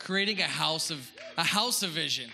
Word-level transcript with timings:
creating 0.00 0.40
a 0.40 0.44
house 0.44 0.90
of 0.90 1.08
a 1.38 1.44
house 1.44 1.84
of 1.84 1.90
vision. 1.90 2.28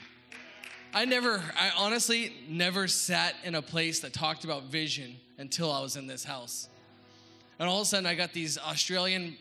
I 0.94 1.04
never, 1.04 1.42
I 1.60 1.72
honestly 1.76 2.32
never 2.48 2.88
sat 2.88 3.34
in 3.44 3.54
a 3.54 3.60
place 3.60 4.00
that 4.00 4.14
talked 4.14 4.44
about 4.44 4.64
vision 4.64 5.16
until 5.36 5.70
I 5.70 5.82
was 5.82 5.96
in 5.96 6.06
this 6.06 6.24
house. 6.24 6.68
And 7.58 7.68
all 7.68 7.76
of 7.76 7.82
a 7.82 7.84
sudden, 7.84 8.06
I 8.06 8.14
got 8.14 8.32
these 8.32 8.56
Australian 8.56 9.36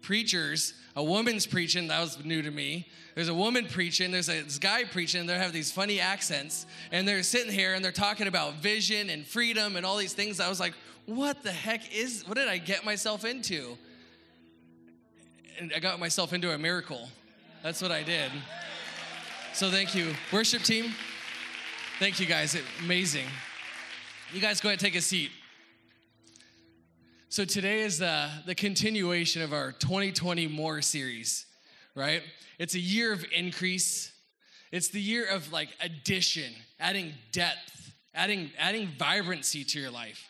preachers, 0.00 0.74
a 0.94 1.02
woman's 1.02 1.46
preaching, 1.46 1.88
that 1.88 2.00
was 2.00 2.24
new 2.24 2.42
to 2.42 2.50
me. 2.50 2.86
There's 3.16 3.28
a 3.28 3.34
woman 3.34 3.66
preaching, 3.66 4.12
there's 4.12 4.28
a, 4.28 4.42
this 4.42 4.58
guy 4.58 4.84
preaching, 4.84 5.26
they 5.26 5.36
have 5.36 5.52
these 5.52 5.72
funny 5.72 5.98
accents, 5.98 6.66
and 6.92 7.06
they're 7.06 7.24
sitting 7.24 7.52
here 7.52 7.74
and 7.74 7.84
they're 7.84 7.90
talking 7.90 8.28
about 8.28 8.54
vision 8.56 9.10
and 9.10 9.26
freedom 9.26 9.76
and 9.76 9.84
all 9.84 9.96
these 9.96 10.12
things. 10.12 10.38
I 10.38 10.48
was 10.48 10.60
like, 10.60 10.74
what 11.06 11.42
the 11.42 11.52
heck 11.52 11.92
is, 11.94 12.22
what 12.26 12.36
did 12.36 12.48
I 12.48 12.58
get 12.58 12.84
myself 12.84 13.24
into? 13.24 13.76
And 15.58 15.72
I 15.74 15.80
got 15.80 15.98
myself 15.98 16.32
into 16.32 16.52
a 16.52 16.58
miracle. 16.58 17.08
That's 17.62 17.82
what 17.82 17.92
I 17.92 18.02
did. 18.02 18.30
So 19.52 19.70
thank 19.70 19.94
you, 19.94 20.14
worship 20.32 20.62
team. 20.62 20.94
Thank 21.98 22.18
you 22.18 22.24
guys, 22.24 22.56
amazing. 22.78 23.26
You 24.32 24.40
guys 24.40 24.62
go 24.62 24.70
ahead 24.70 24.82
and 24.82 24.92
take 24.92 24.98
a 24.98 25.02
seat. 25.02 25.30
So 27.28 27.44
today 27.44 27.80
is 27.80 27.98
the, 27.98 28.30
the 28.46 28.54
continuation 28.54 29.42
of 29.42 29.52
our 29.52 29.72
2020 29.72 30.46
More 30.46 30.80
series, 30.80 31.44
right? 31.94 32.22
It's 32.58 32.74
a 32.74 32.80
year 32.80 33.12
of 33.12 33.26
increase. 33.30 34.10
It's 34.72 34.88
the 34.88 35.00
year 35.00 35.26
of 35.28 35.52
like 35.52 35.68
addition, 35.82 36.54
adding 36.78 37.12
depth, 37.30 37.92
adding, 38.14 38.50
adding 38.58 38.88
vibrancy 38.98 39.64
to 39.64 39.78
your 39.78 39.90
life. 39.90 40.26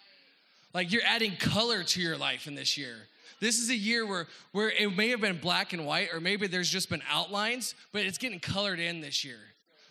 Like 0.74 0.90
you're 0.90 1.04
adding 1.06 1.36
color 1.36 1.84
to 1.84 2.00
your 2.00 2.16
life 2.16 2.48
in 2.48 2.56
this 2.56 2.76
year. 2.76 2.96
This 3.40 3.58
is 3.58 3.70
a 3.70 3.74
year 3.74 4.06
where, 4.06 4.26
where 4.52 4.70
it 4.70 4.94
may 4.94 5.08
have 5.08 5.22
been 5.22 5.38
black 5.38 5.72
and 5.72 5.86
white, 5.86 6.12
or 6.12 6.20
maybe 6.20 6.46
there's 6.46 6.70
just 6.70 6.90
been 6.90 7.02
outlines, 7.10 7.74
but 7.90 8.04
it's 8.04 8.18
getting 8.18 8.38
colored 8.38 8.78
in 8.78 9.00
this 9.00 9.24
year. 9.24 9.38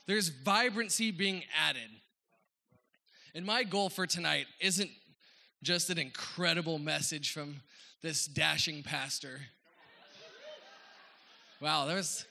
There's 0.06 0.30
vibrancy 0.30 1.12
being 1.12 1.44
added. 1.68 1.90
And 3.34 3.46
my 3.46 3.64
goal 3.64 3.90
for 3.90 4.06
tonight 4.06 4.46
isn't 4.60 4.90
just 5.64 5.90
an 5.90 5.98
incredible 5.98 6.80
message 6.80 7.32
from 7.32 7.62
this 8.02 8.28
dashing 8.28 8.84
pastor. 8.84 9.40
Wow, 11.62 11.86
there 11.86 11.98
was. 11.98 12.26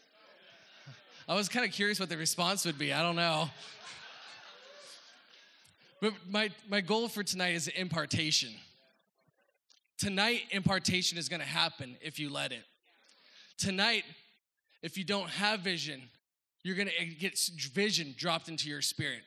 I 1.29 1.35
was 1.35 1.49
kind 1.49 1.67
of 1.67 1.73
curious 1.73 2.01
what 2.01 2.09
the 2.09 2.17
response 2.17 2.65
would 2.65 2.79
be. 2.79 2.93
I 2.93 3.03
don't 3.03 3.17
know. 3.17 3.51
But 6.01 6.15
my, 6.31 6.51
my 6.69 6.81
goal 6.81 7.09
for 7.09 7.23
tonight 7.23 7.55
is 7.55 7.69
impartation. 7.69 8.51
Tonight, 9.99 10.43
impartation 10.53 11.19
is 11.19 11.29
going 11.29 11.41
to 11.41 11.47
happen 11.47 11.97
if 12.01 12.21
you 12.21 12.31
let 12.31 12.53
it. 12.53 12.63
Tonight, 13.59 14.05
if 14.81 14.97
you 14.97 15.03
don't 15.03 15.29
have 15.29 15.61
vision, 15.61 16.01
you're 16.63 16.77
going 16.77 16.89
to 16.89 17.05
get 17.07 17.37
vision 17.73 18.15
dropped 18.17 18.49
into 18.49 18.69
your 18.69 18.81
spirit. 18.81 19.23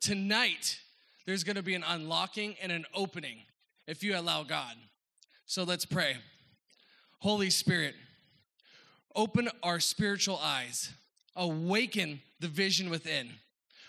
Tonight, 0.00 0.78
there's 1.26 1.42
going 1.42 1.56
to 1.56 1.62
be 1.62 1.74
an 1.74 1.84
unlocking 1.88 2.54
and 2.62 2.70
an 2.70 2.84
opening 2.94 3.38
if 3.88 4.04
you 4.04 4.16
allow 4.16 4.44
God. 4.44 4.74
So 5.46 5.64
let's 5.64 5.84
pray. 5.84 6.16
Holy 7.18 7.50
Spirit, 7.50 7.96
open 9.16 9.48
our 9.64 9.80
spiritual 9.80 10.38
eyes, 10.40 10.92
awaken 11.34 12.20
the 12.38 12.48
vision 12.48 12.90
within. 12.90 13.30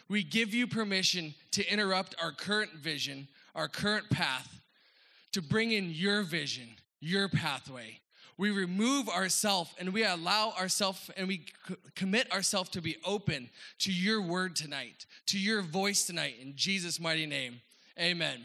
We 0.10 0.24
give 0.24 0.54
you 0.54 0.66
permission 0.66 1.36
to 1.52 1.72
interrupt 1.72 2.16
our 2.20 2.32
current 2.32 2.72
vision, 2.74 3.28
our 3.54 3.68
current 3.68 4.10
path, 4.10 4.62
to 5.38 5.42
bring 5.44 5.72
in 5.72 5.92
your 5.92 6.24
vision, 6.24 6.68
your 7.00 7.30
pathway. 7.30 8.00
We 8.40 8.50
remove 8.50 9.08
ourselves 9.08 9.70
and 9.78 9.94
we 9.94 10.04
allow 10.04 10.52
ourselves 10.60 11.12
and 11.16 11.28
we 11.28 11.46
commit 11.94 12.32
ourselves 12.34 12.72
to 12.72 12.82
be 12.82 12.98
open 13.06 13.52
to 13.80 13.94
your 13.94 14.20
word 14.20 14.56
tonight, 14.56 15.06
to 15.28 15.38
your 15.38 15.62
voice 15.62 16.08
tonight 16.08 16.38
in 16.42 16.56
Jesus' 16.56 17.00
mighty 17.00 17.28
name. 17.28 17.62
Amen. 18.00 18.40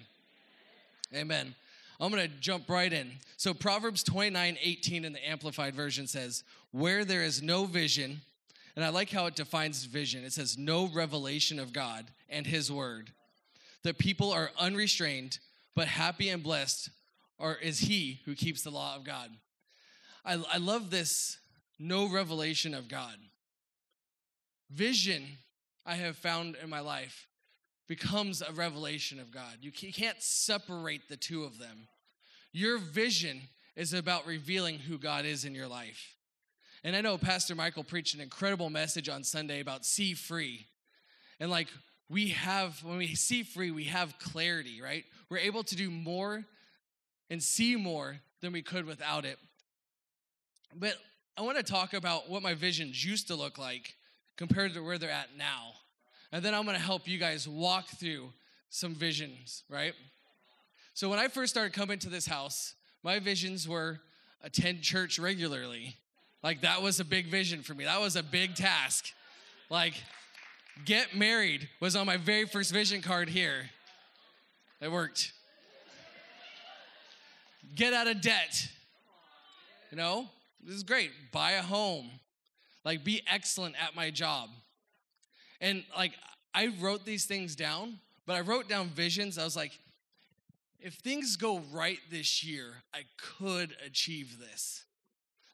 Amen. 1.14 1.54
I'm 1.98 2.12
going 2.12 2.28
to 2.28 2.36
jump 2.41 2.69
right 2.69 2.92
in. 2.92 3.12
So, 3.38 3.54
Proverbs 3.54 4.02
29 4.02 4.58
18 4.60 5.06
in 5.06 5.14
the 5.14 5.26
Amplified 5.26 5.75
Version 5.75 6.06
says, 6.06 6.44
Where 6.72 7.06
there 7.06 7.22
is 7.22 7.42
no 7.42 7.64
vision, 7.64 8.20
and 8.76 8.84
I 8.84 8.91
like 8.91 9.08
how 9.08 9.25
it 9.25 9.34
defines 9.34 9.86
vision. 9.86 10.25
It 10.25 10.34
says, 10.34 10.58
No 10.58 10.91
revelation 10.92 11.58
of 11.58 11.72
God 11.72 12.10
and 12.28 12.47
His 12.47 12.70
word. 12.70 13.12
The 13.82 13.94
people 13.94 14.31
are 14.31 14.50
unrestrained, 14.58 15.38
but 15.75 15.88
happy 15.88 16.28
and 16.28 16.43
blessed 16.43 16.91
or 17.38 17.56
is 17.56 17.81
he 17.81 18.21
who 18.25 18.34
keeps 18.34 18.62
the 18.62 18.71
law 18.71 18.94
of 18.94 19.05
God. 19.05 19.31
I, 20.25 20.43
I 20.53 20.59
love 20.59 20.91
this 20.91 21.38
no 21.78 22.09
revelation 22.09 22.75
of 22.75 22.88
God. 22.88 23.16
Vision, 24.71 25.25
I 25.84 25.97
have 25.97 26.16
found 26.16 26.56
in 26.62 26.71
my 26.71 26.81
life, 26.81 27.27
becomes 27.88 28.41
a 28.41 28.53
revelation 28.53 29.19
of 29.19 29.32
God. 29.32 29.59
You 29.61 29.72
can't 29.72 30.22
separate 30.22 31.09
the 31.09 31.16
two 31.16 31.43
of 31.43 31.59
them. 31.59 31.88
Your 32.53 32.78
vision 32.78 33.43
is 33.75 33.93
about 33.93 34.27
revealing 34.27 34.78
who 34.78 34.97
God 34.97 35.25
is 35.25 35.44
in 35.44 35.55
your 35.55 35.66
life. 35.66 36.15
And 36.84 36.94
I 36.94 37.00
know 37.00 37.19
Pastor 37.19 37.55
Michael 37.55 37.84
preached 37.84 38.15
an 38.15 38.21
incredible 38.21 38.71
message 38.71 39.09
on 39.09 39.25
Sunday 39.25 39.61
about 39.61 39.84
see 39.84 40.15
free. 40.15 40.66
And 41.41 41.50
like 41.50 41.69
we 42.08 42.28
have, 42.28 42.82
when 42.84 42.98
we 42.98 43.14
see 43.14 43.42
free, 43.42 43.70
we 43.70 43.84
have 43.84 44.18
clarity, 44.18 44.80
right? 44.82 45.04
We're 45.30 45.38
able 45.38 45.62
to 45.64 45.76
do 45.76 45.90
more 45.90 46.44
and 47.30 47.42
see 47.42 47.76
more 47.76 48.18
than 48.40 48.52
we 48.52 48.62
could 48.62 48.84
without 48.84 49.24
it. 49.24 49.38
But 50.74 50.94
I 51.36 51.42
want 51.42 51.56
to 51.56 51.62
talk 51.62 51.94
about 51.94 52.28
what 52.28 52.42
my 52.42 52.54
visions 52.54 53.04
used 53.04 53.28
to 53.28 53.34
look 53.34 53.56
like 53.58 53.94
compared 54.36 54.74
to 54.74 54.80
where 54.80 54.98
they're 54.98 55.10
at 55.10 55.36
now. 55.36 55.72
And 56.32 56.44
then 56.44 56.54
I'm 56.54 56.64
going 56.64 56.76
to 56.76 56.82
help 56.82 57.08
you 57.08 57.18
guys 57.18 57.48
walk 57.48 57.88
through 57.88 58.32
some 58.69 58.94
visions, 58.94 59.64
right? 59.69 59.94
So 60.94 61.08
when 61.08 61.19
I 61.19 61.28
first 61.28 61.52
started 61.52 61.72
coming 61.72 61.98
to 62.00 62.10
this 62.10 62.26
house, 62.26 62.74
my 63.02 63.19
visions 63.19 63.69
were 63.69 64.00
attend 64.42 64.82
church 64.82 65.19
regularly. 65.19 65.96
Like 66.42 66.62
that 66.62 66.82
was 66.82 67.00
a 67.00 67.04
big 67.04 67.26
vision 67.26 67.62
for 67.62 67.74
me. 67.74 67.84
That 67.84 68.00
was 68.00 68.16
a 68.16 68.22
big 68.22 68.54
task. 68.54 69.06
Like 69.70 69.94
get 70.84 71.16
married 71.16 71.69
was 71.81 71.97
on 71.97 72.06
my 72.06 72.16
very 72.16 72.47
first 72.47 72.72
vision 72.72 73.03
card 73.03 73.28
here. 73.28 73.71
It 74.81 74.91
worked. 74.91 75.33
Get 77.75 77.93
out 77.93 78.09
of 78.09 78.21
debt. 78.21 78.69
You 79.91 79.97
know, 79.97 80.28
this 80.62 80.75
is 80.75 80.82
great. 80.82 81.11
Buy 81.32 81.53
a 81.53 81.62
home. 81.62 82.11
Like, 82.84 83.05
be 83.05 83.22
excellent 83.31 83.77
at 83.81 83.94
my 83.94 84.11
job. 84.11 84.50
And 85.61 85.84
like, 85.97 86.12
I 86.55 86.72
wrote 86.81 87.05
these 87.05 87.27
things 87.27 87.55
down, 87.55 87.99
but 88.27 88.34
I 88.34 88.41
wrote 88.41 88.69
down 88.69 88.88
visions. 88.88 89.38
I 89.38 89.44
was 89.44 89.56
like, 89.56 89.78
if 90.81 90.94
things 90.94 91.37
go 91.37 91.62
right 91.72 91.99
this 92.11 92.44
year, 92.44 92.82
I 92.93 93.05
could 93.16 93.77
achieve 93.87 94.38
this. 94.38 94.84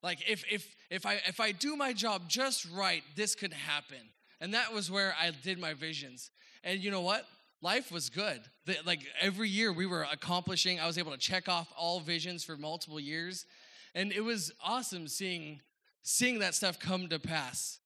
Like 0.03 0.28
if 0.28 0.45
if 0.51 0.75
if 0.91 1.05
I 1.07 1.15
if 1.27 1.41
I 1.41 1.53
do 1.53 1.77
my 1.77 1.92
job 1.92 2.28
just 2.28 2.66
right, 2.71 3.03
this 3.16 3.34
could 3.34 3.53
happen. 3.53 3.98
And 4.41 4.55
that 4.55 4.73
was 4.73 4.91
where 4.91 5.15
I 5.21 5.31
did 5.31 5.59
my 5.59 5.75
visions. 5.75 6.31
And 6.65 6.81
you 6.81 6.91
know 6.91 7.01
what? 7.01 7.27
life 7.63 7.91
was 7.91 8.11
good. 8.11 8.41
The, 8.67 8.77
like 8.85 9.01
every 9.21 9.49
year 9.49 9.73
we 9.73 9.87
were 9.87 10.07
accomplishing, 10.11 10.79
I 10.79 10.87
was 10.87 10.99
able 10.99 11.13
to 11.13 11.19
check 11.19 11.49
off 11.49 11.73
all 11.77 12.01
visions 12.01 12.45
for 12.45 12.57
multiple 12.57 13.01
years. 13.01 13.47
And 13.95 14.13
it 14.13 14.23
was 14.23 14.53
awesome 14.63 15.09
seeing 15.09 15.61
seeing 16.03 16.39
that 16.39 16.55
stuff 16.55 16.79
come 16.79 17.09
to 17.09 17.19
pass. 17.19 17.81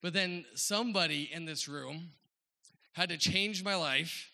But 0.00 0.12
then 0.12 0.44
somebody 0.54 1.28
in 1.32 1.44
this 1.44 1.66
room 1.66 2.10
had 2.92 3.08
to 3.08 3.16
change 3.16 3.64
my 3.64 3.74
life 3.74 4.30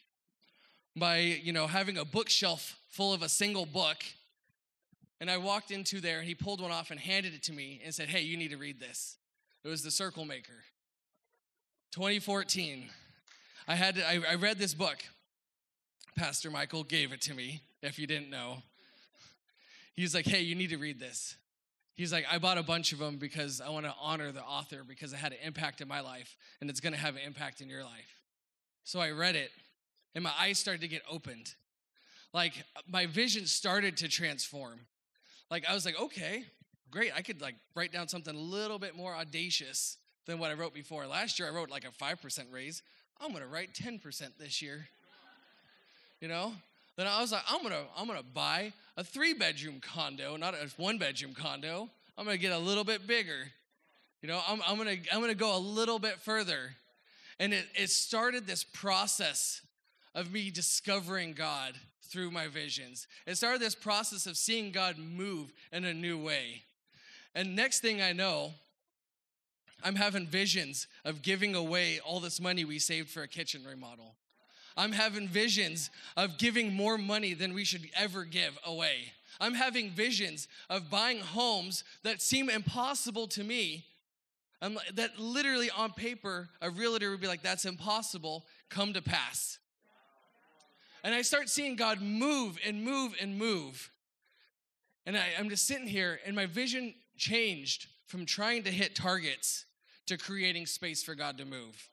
by, 0.95 1.19
you 1.19 1.53
know, 1.53 1.67
having 1.67 1.97
a 1.97 2.05
bookshelf 2.05 2.77
full 2.91 3.15
of 3.15 3.23
a 3.23 3.29
single 3.29 3.65
book. 3.65 4.05
And 5.21 5.31
I 5.31 5.39
walked 5.39 5.71
into 5.71 6.01
there 6.01 6.19
and 6.19 6.29
he 6.29 6.35
pulled 6.35 6.61
one 6.61 6.73
off 6.73 6.91
and 6.91 7.01
handed 7.01 7.33
it 7.33 7.43
to 7.45 7.53
me 7.53 7.81
and 7.85 7.95
said, 7.95 8.09
Hey, 8.09 8.23
you 8.23 8.37
need 8.37 8.51
to 8.51 8.59
read 8.59 8.81
this. 8.81 9.17
It 9.65 9.69
was 9.69 9.83
The 9.83 9.91
Circle 9.91 10.25
Maker. 10.25 10.65
2014. 11.93 12.89
I 13.67 13.75
had 13.75 13.97
to, 13.97 14.09
I, 14.09 14.21
I 14.31 14.35
read 14.37 14.59
this 14.59 14.75
book. 14.75 14.99
Pastor 16.17 16.51
Michael 16.51 16.85
gave 16.85 17.13
it 17.13 17.21
to 17.23 17.35
me, 17.35 17.63
if 17.83 17.99
you 17.99 18.07
didn't 18.07 18.31
know. 18.31 18.63
He 19.95 20.03
was 20.03 20.15
like, 20.15 20.27
hey, 20.27 20.43
you 20.43 20.55
need 20.55 20.71
to 20.71 20.79
read 20.79 21.01
this. 21.01 21.37
he's 21.95 22.13
like, 22.13 22.27
I 22.31 22.39
bought 22.39 22.59
a 22.59 22.63
bunch 22.63 22.93
of 22.93 22.99
them 22.99 23.17
because 23.17 23.61
I 23.61 23.71
want 23.71 23.87
to 23.87 23.95
honor 24.01 24.31
the 24.31 24.43
author 24.43 24.85
because 24.87 25.13
it 25.13 25.17
had 25.17 25.33
an 25.33 25.39
impact 25.43 25.81
in 25.81 25.89
my 25.89 26.01
life 26.01 26.37
and 26.61 26.71
it's 26.71 26.81
going 26.81 26.93
to 26.93 26.99
have 26.99 27.17
an 27.17 27.23
impact 27.27 27.61
in 27.61 27.69
your 27.69 27.83
life. 27.83 28.21
So 28.85 29.01
I 29.01 29.11
read 29.11 29.35
it 29.35 29.51
and 30.15 30.23
my 30.23 30.33
eyes 30.39 30.59
started 30.59 30.81
to 30.83 30.89
get 30.89 31.03
opened. 31.11 31.55
Like 32.33 32.55
my 32.89 33.07
vision 33.07 33.47
started 33.47 33.97
to 33.99 34.09
transform. 34.09 34.81
Like 35.51 35.65
I 35.69 35.75
was 35.75 35.85
like, 35.85 36.01
okay, 36.01 36.45
great. 36.91 37.13
I 37.17 37.23
could 37.23 37.41
like 37.41 37.57
write 37.75 37.93
down 37.93 38.07
something 38.09 38.35
a 38.35 38.39
little 38.39 38.79
bit 38.79 38.97
more 38.97 39.15
audacious 39.15 39.99
than 40.27 40.39
what 40.39 40.51
I 40.51 40.55
wrote 40.55 40.75
before. 40.75 41.07
Last 41.07 41.39
year 41.39 41.49
I 41.49 41.55
wrote 41.55 41.71
like 41.71 41.85
a 41.85 42.05
5% 42.05 42.45
raise. 42.53 42.83
I'm 43.21 43.31
going 43.31 43.43
to 43.43 43.49
write 43.49 43.75
10% 43.75 44.03
this 44.39 44.63
year. 44.63 44.89
You 46.21 46.29
know? 46.29 46.53
Then 46.97 47.07
I 47.07 47.21
was 47.21 47.33
like, 47.33 47.43
I'm 47.49 47.63
going 47.63 47.73
to 47.73 47.85
I'm 47.97 48.07
going 48.07 48.19
to 48.19 48.25
buy 48.25 48.73
a 48.97 49.03
3-bedroom 49.03 49.81
condo, 49.81 50.37
not 50.37 50.55
a 50.55 50.69
one-bedroom 50.77 51.35
condo. 51.35 51.89
I'm 52.19 52.25
going 52.25 52.37
to 52.37 52.43
get 52.43 52.53
a 52.53 52.59
little 52.59 52.85
bit 52.85 53.07
bigger. 53.07 53.51
You 54.21 54.29
know, 54.29 54.41
I'm, 54.47 54.61
I'm 54.67 54.77
going 54.77 55.03
to 55.03 55.15
I'm 55.15 55.21
going 55.21 55.33
to 55.33 55.39
go 55.39 55.57
a 55.57 55.59
little 55.59 55.99
bit 55.99 56.19
further. 56.21 56.75
And 57.39 57.55
it, 57.55 57.65
it 57.75 57.89
started 57.89 58.47
this 58.47 58.65
process 58.65 59.63
of 60.15 60.31
me 60.31 60.51
discovering 60.51 61.33
God 61.33 61.75
through 62.03 62.31
my 62.31 62.49
visions. 62.49 63.07
It 63.27 63.37
started 63.37 63.63
this 63.63 63.75
process 63.75 64.27
of 64.27 64.37
seeing 64.37 64.73
God 64.73 64.99
move 64.99 65.53
in 65.73 65.85
a 65.85 65.95
new 65.95 66.19
way. 66.23 66.65
And 67.35 67.57
next 67.57 67.81
thing 67.81 68.03
I 68.03 68.13
know, 68.13 68.53
I'm 69.83 69.97
having 69.97 70.27
visions 70.27 70.87
of 71.05 71.23
giving 71.23 71.55
away 71.55 72.01
all 72.05 72.21
this 72.21 72.41
money 72.41 72.65
we 72.65 72.79
saved 72.79 73.11
for 73.11 73.23
a 73.23 73.29
kitchen 73.29 73.63
remodel. 73.69 74.15
I'm 74.77 74.93
having 74.93 75.29
visions 75.29 75.91
of 76.17 76.39
giving 76.39 76.73
more 76.73 76.97
money 76.97 77.35
than 77.35 77.55
we 77.55 77.65
should 77.65 77.89
ever 77.97 78.25
give 78.25 78.59
away. 78.65 79.13
I'm 79.41 79.55
having 79.55 79.91
visions 79.91 80.49
of 80.69 80.91
buying 80.91 81.21
homes 81.21 81.85
that 82.03 82.23
seem 82.23 82.51
impossible 82.51 83.27
to 83.29 83.45
me. 83.45 83.85
That 84.95 85.19
literally 85.19 85.71
on 85.71 85.93
paper, 85.93 86.49
a 86.61 86.71
realtor 86.71 87.11
would 87.11 87.21
be 87.21 87.27
like, 87.27 87.43
that's 87.43 87.65
impossible, 87.65 88.45
come 88.69 88.93
to 88.93 89.03
pass. 89.03 89.59
And 91.03 91.15
I 91.15 91.23
start 91.23 91.49
seeing 91.49 91.77
God 91.77 92.03
move 92.03 92.59
and 92.67 92.85
move 92.85 93.15
and 93.21 93.39
move. 93.39 93.91
And 95.07 95.17
I, 95.17 95.29
I'm 95.39 95.49
just 95.49 95.67
sitting 95.67 95.87
here, 95.87 96.21
and 96.27 96.37
my 96.37 96.45
vision 96.45 96.95
changed 97.17 97.87
from 98.07 98.27
trying 98.27 98.65
to 98.65 98.71
hit 98.71 98.95
targets 98.95 99.65
to 100.11 100.19
creating 100.19 100.67
space 100.67 101.03
for 101.03 101.15
God 101.15 101.39
to 101.39 101.45
move. 101.45 101.89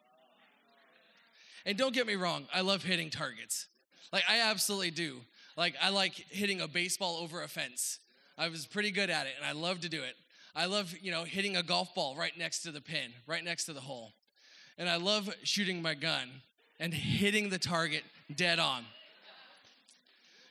And 1.65 1.77
don't 1.77 1.93
get 1.93 2.07
me 2.07 2.15
wrong, 2.15 2.47
I 2.53 2.61
love 2.61 2.83
hitting 2.83 3.09
targets. 3.09 3.67
Like, 4.11 4.23
I 4.27 4.49
absolutely 4.49 4.91
do. 4.91 5.21
Like, 5.55 5.75
I 5.81 5.89
like 5.89 6.13
hitting 6.13 6.61
a 6.61 6.67
baseball 6.67 7.17
over 7.17 7.43
a 7.43 7.47
fence. 7.47 7.99
I 8.37 8.49
was 8.49 8.65
pretty 8.65 8.89
good 8.89 9.09
at 9.09 9.27
it, 9.27 9.33
and 9.37 9.45
I 9.45 9.51
love 9.51 9.81
to 9.81 9.89
do 9.89 10.01
it. 10.01 10.15
I 10.55 10.65
love, 10.65 10.95
you 11.01 11.11
know, 11.11 11.25
hitting 11.25 11.55
a 11.57 11.63
golf 11.63 11.93
ball 11.93 12.15
right 12.15 12.35
next 12.35 12.63
to 12.63 12.71
the 12.71 12.81
pin, 12.81 13.11
right 13.27 13.43
next 13.43 13.65
to 13.65 13.73
the 13.73 13.81
hole. 13.81 14.13
And 14.77 14.89
I 14.89 14.95
love 14.97 15.29
shooting 15.43 15.81
my 15.81 15.93
gun 15.93 16.29
and 16.79 16.93
hitting 16.93 17.49
the 17.49 17.59
target 17.59 18.03
dead 18.35 18.57
on. 18.57 18.83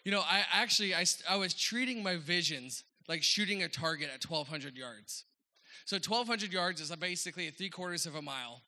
You 0.05 0.13
know, 0.13 0.21
I 0.21 0.45
actually, 0.53 0.95
I, 0.95 1.05
I 1.29 1.37
was 1.37 1.53
treating 1.53 2.03
my 2.03 2.17
visions 2.17 2.85
like 3.09 3.25
shooting 3.25 3.65
a 3.65 3.69
target 3.69 4.09
at 4.15 4.25
1,200 4.25 4.77
yards. 4.77 5.25
So 5.87 5.95
1,200 5.95 6.53
yards 6.53 6.81
is 6.81 6.91
basically 6.97 7.49
three 7.51 7.69
quarters 7.69 8.07
of 8.07 8.17
a 8.17 8.23
mile. 8.23 8.61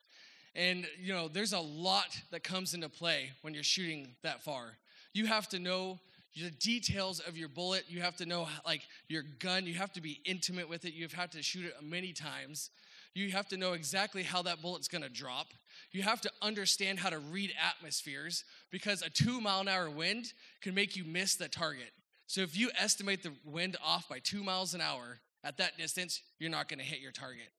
And, 0.55 0.87
you 0.97 1.11
know, 1.11 1.27
there's 1.27 1.51
a 1.51 1.59
lot 1.59 2.17
that 2.31 2.45
comes 2.45 2.73
into 2.73 2.87
play 2.87 3.31
when 3.41 3.53
you're 3.53 3.61
shooting 3.61 4.15
that 4.23 4.41
far. 4.41 4.77
You 5.11 5.25
have 5.25 5.49
to 5.49 5.59
know 5.59 5.99
the 6.41 6.49
details 6.49 7.19
of 7.19 7.37
your 7.37 7.49
bullet. 7.49 7.83
You 7.89 7.99
have 7.99 8.15
to 8.17 8.25
know, 8.25 8.47
like, 8.65 8.83
your 9.09 9.23
gun. 9.39 9.65
You 9.65 9.73
have 9.73 9.91
to 9.93 10.01
be 10.01 10.21
intimate 10.23 10.69
with 10.69 10.85
it. 10.85 10.93
You've 10.93 11.11
had 11.11 11.33
to 11.33 11.43
shoot 11.43 11.65
it 11.65 11.73
many 11.83 12.13
times. 12.13 12.69
You 13.13 13.31
have 13.31 13.49
to 13.49 13.57
know 13.57 13.73
exactly 13.73 14.23
how 14.23 14.41
that 14.43 14.61
bullet's 14.61 14.87
gonna 14.87 15.09
drop. 15.09 15.47
You 15.91 16.03
have 16.03 16.21
to 16.21 16.31
understand 16.41 16.99
how 16.99 17.09
to 17.09 17.19
read 17.19 17.51
atmospheres 17.61 18.45
because 18.71 19.01
a 19.01 19.09
two 19.09 19.41
mile 19.41 19.59
an 19.59 19.67
hour 19.67 19.89
wind 19.89 20.31
can 20.61 20.73
make 20.73 20.95
you 20.95 21.03
miss 21.03 21.35
the 21.35 21.49
target. 21.49 21.91
So 22.27 22.39
if 22.41 22.55
you 22.57 22.71
estimate 22.79 23.23
the 23.23 23.33
wind 23.43 23.75
off 23.83 24.07
by 24.07 24.19
two 24.19 24.41
miles 24.41 24.73
an 24.73 24.79
hour 24.79 25.19
at 25.43 25.57
that 25.57 25.77
distance, 25.77 26.21
you're 26.39 26.49
not 26.49 26.67
gonna 26.67 26.83
hit 26.83 26.99
your 26.99 27.11
target. 27.11 27.49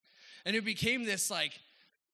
And 0.44 0.56
it 0.56 0.64
became 0.64 1.04
this 1.04 1.30
like, 1.30 1.52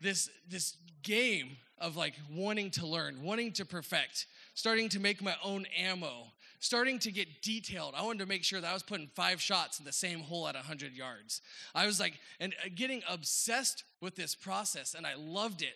this, 0.00 0.28
this 0.48 0.76
game 1.02 1.56
of 1.78 1.96
like 1.96 2.14
wanting 2.30 2.70
to 2.72 2.86
learn, 2.86 3.22
wanting 3.22 3.52
to 3.52 3.64
perfect, 3.64 4.26
starting 4.54 4.88
to 4.90 5.00
make 5.00 5.22
my 5.22 5.34
own 5.44 5.66
ammo, 5.78 6.32
starting 6.60 6.98
to 7.00 7.12
get 7.12 7.42
detailed. 7.42 7.94
I 7.96 8.02
wanted 8.02 8.20
to 8.20 8.26
make 8.26 8.44
sure 8.44 8.60
that 8.60 8.68
I 8.68 8.72
was 8.72 8.82
putting 8.82 9.08
five 9.14 9.40
shots 9.40 9.78
in 9.78 9.84
the 9.84 9.92
same 9.92 10.20
hole 10.20 10.48
at 10.48 10.54
100 10.54 10.94
yards. 10.94 11.42
I 11.74 11.86
was 11.86 12.00
like, 12.00 12.14
and 12.40 12.54
uh, 12.64 12.68
getting 12.74 13.02
obsessed 13.08 13.84
with 14.00 14.16
this 14.16 14.34
process, 14.34 14.94
and 14.94 15.06
I 15.06 15.14
loved 15.16 15.62
it. 15.62 15.74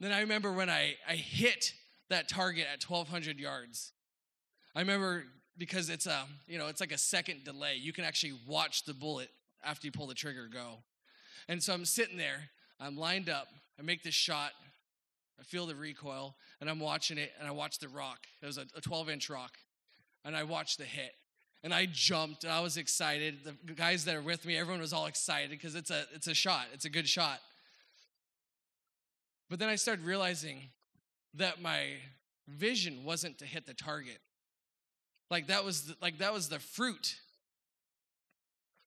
Then 0.00 0.12
I 0.12 0.20
remember 0.20 0.52
when 0.52 0.70
I, 0.70 0.96
I 1.08 1.14
hit 1.14 1.72
that 2.08 2.28
target 2.28 2.66
at 2.72 2.82
1,200 2.82 3.38
yards. 3.38 3.92
I 4.74 4.80
remember 4.80 5.24
because 5.58 5.90
it's 5.90 6.06
a, 6.06 6.24
you 6.46 6.58
know, 6.58 6.68
it's 6.68 6.80
like 6.80 6.92
a 6.92 6.98
second 6.98 7.44
delay. 7.44 7.76
You 7.76 7.92
can 7.92 8.04
actually 8.04 8.34
watch 8.46 8.84
the 8.84 8.94
bullet 8.94 9.30
after 9.64 9.86
you 9.86 9.92
pull 9.92 10.06
the 10.06 10.14
trigger 10.14 10.48
go. 10.52 10.78
And 11.48 11.62
so 11.62 11.72
I'm 11.72 11.84
sitting 11.84 12.16
there, 12.16 12.50
I'm 12.80 12.96
lined 12.96 13.28
up, 13.28 13.48
I 13.78 13.82
make 13.82 14.02
this 14.02 14.14
shot, 14.14 14.52
I 15.38 15.42
feel 15.42 15.66
the 15.66 15.74
recoil, 15.74 16.34
and 16.60 16.70
I'm 16.70 16.80
watching 16.80 17.18
it, 17.18 17.32
and 17.38 17.46
I 17.46 17.50
watch 17.50 17.78
the 17.78 17.88
rock. 17.88 18.20
It 18.42 18.46
was 18.46 18.58
a 18.58 18.64
12 18.80 19.10
inch 19.10 19.30
rock. 19.30 19.52
And 20.24 20.34
I 20.36 20.42
watched 20.42 20.78
the 20.78 20.84
hit. 20.84 21.14
And 21.62 21.72
I 21.72 21.86
jumped. 21.86 22.44
I 22.44 22.60
was 22.60 22.76
excited. 22.76 23.38
The 23.44 23.72
guys 23.72 24.04
that 24.04 24.14
are 24.14 24.22
with 24.22 24.44
me, 24.44 24.56
everyone 24.56 24.80
was 24.80 24.92
all 24.92 25.06
excited 25.06 25.50
because 25.50 25.74
it's 25.74 25.90
a 25.90 26.04
it's 26.14 26.26
a 26.26 26.34
shot. 26.34 26.66
It's 26.72 26.84
a 26.84 26.90
good 26.90 27.08
shot. 27.08 27.40
But 29.48 29.58
then 29.58 29.68
I 29.68 29.76
started 29.76 30.04
realizing 30.04 30.62
that 31.34 31.60
my 31.60 31.94
vision 32.48 33.04
wasn't 33.04 33.38
to 33.38 33.44
hit 33.44 33.66
the 33.66 33.74
target. 33.74 34.18
Like 35.30 35.48
that 35.48 35.64
was 35.64 35.82
the, 35.82 35.96
like 36.00 36.18
that 36.18 36.32
was 36.32 36.48
the 36.48 36.58
fruit. 36.58 37.16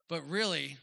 But 0.08 0.28
really, 0.28 0.78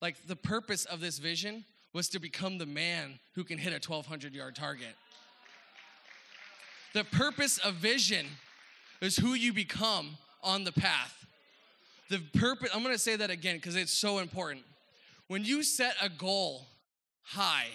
like 0.00 0.26
the 0.26 0.36
purpose 0.36 0.84
of 0.84 1.00
this 1.00 1.18
vision 1.18 1.64
was 1.92 2.08
to 2.10 2.18
become 2.18 2.58
the 2.58 2.66
man 2.66 3.18
who 3.34 3.44
can 3.44 3.58
hit 3.58 3.70
a 3.70 3.80
1200 3.86 4.34
yard 4.34 4.56
target. 4.56 4.94
The 6.94 7.04
purpose 7.04 7.58
of 7.58 7.74
vision 7.74 8.26
is 9.00 9.16
who 9.16 9.34
you 9.34 9.52
become 9.52 10.18
on 10.42 10.64
the 10.64 10.72
path. 10.72 11.26
The 12.10 12.20
purpose, 12.38 12.70
I'm 12.74 12.82
gonna 12.82 12.98
say 12.98 13.16
that 13.16 13.30
again 13.30 13.56
because 13.56 13.76
it's 13.76 13.92
so 13.92 14.18
important. 14.18 14.64
When 15.28 15.44
you 15.44 15.62
set 15.62 15.94
a 16.02 16.08
goal 16.08 16.66
high, 17.22 17.68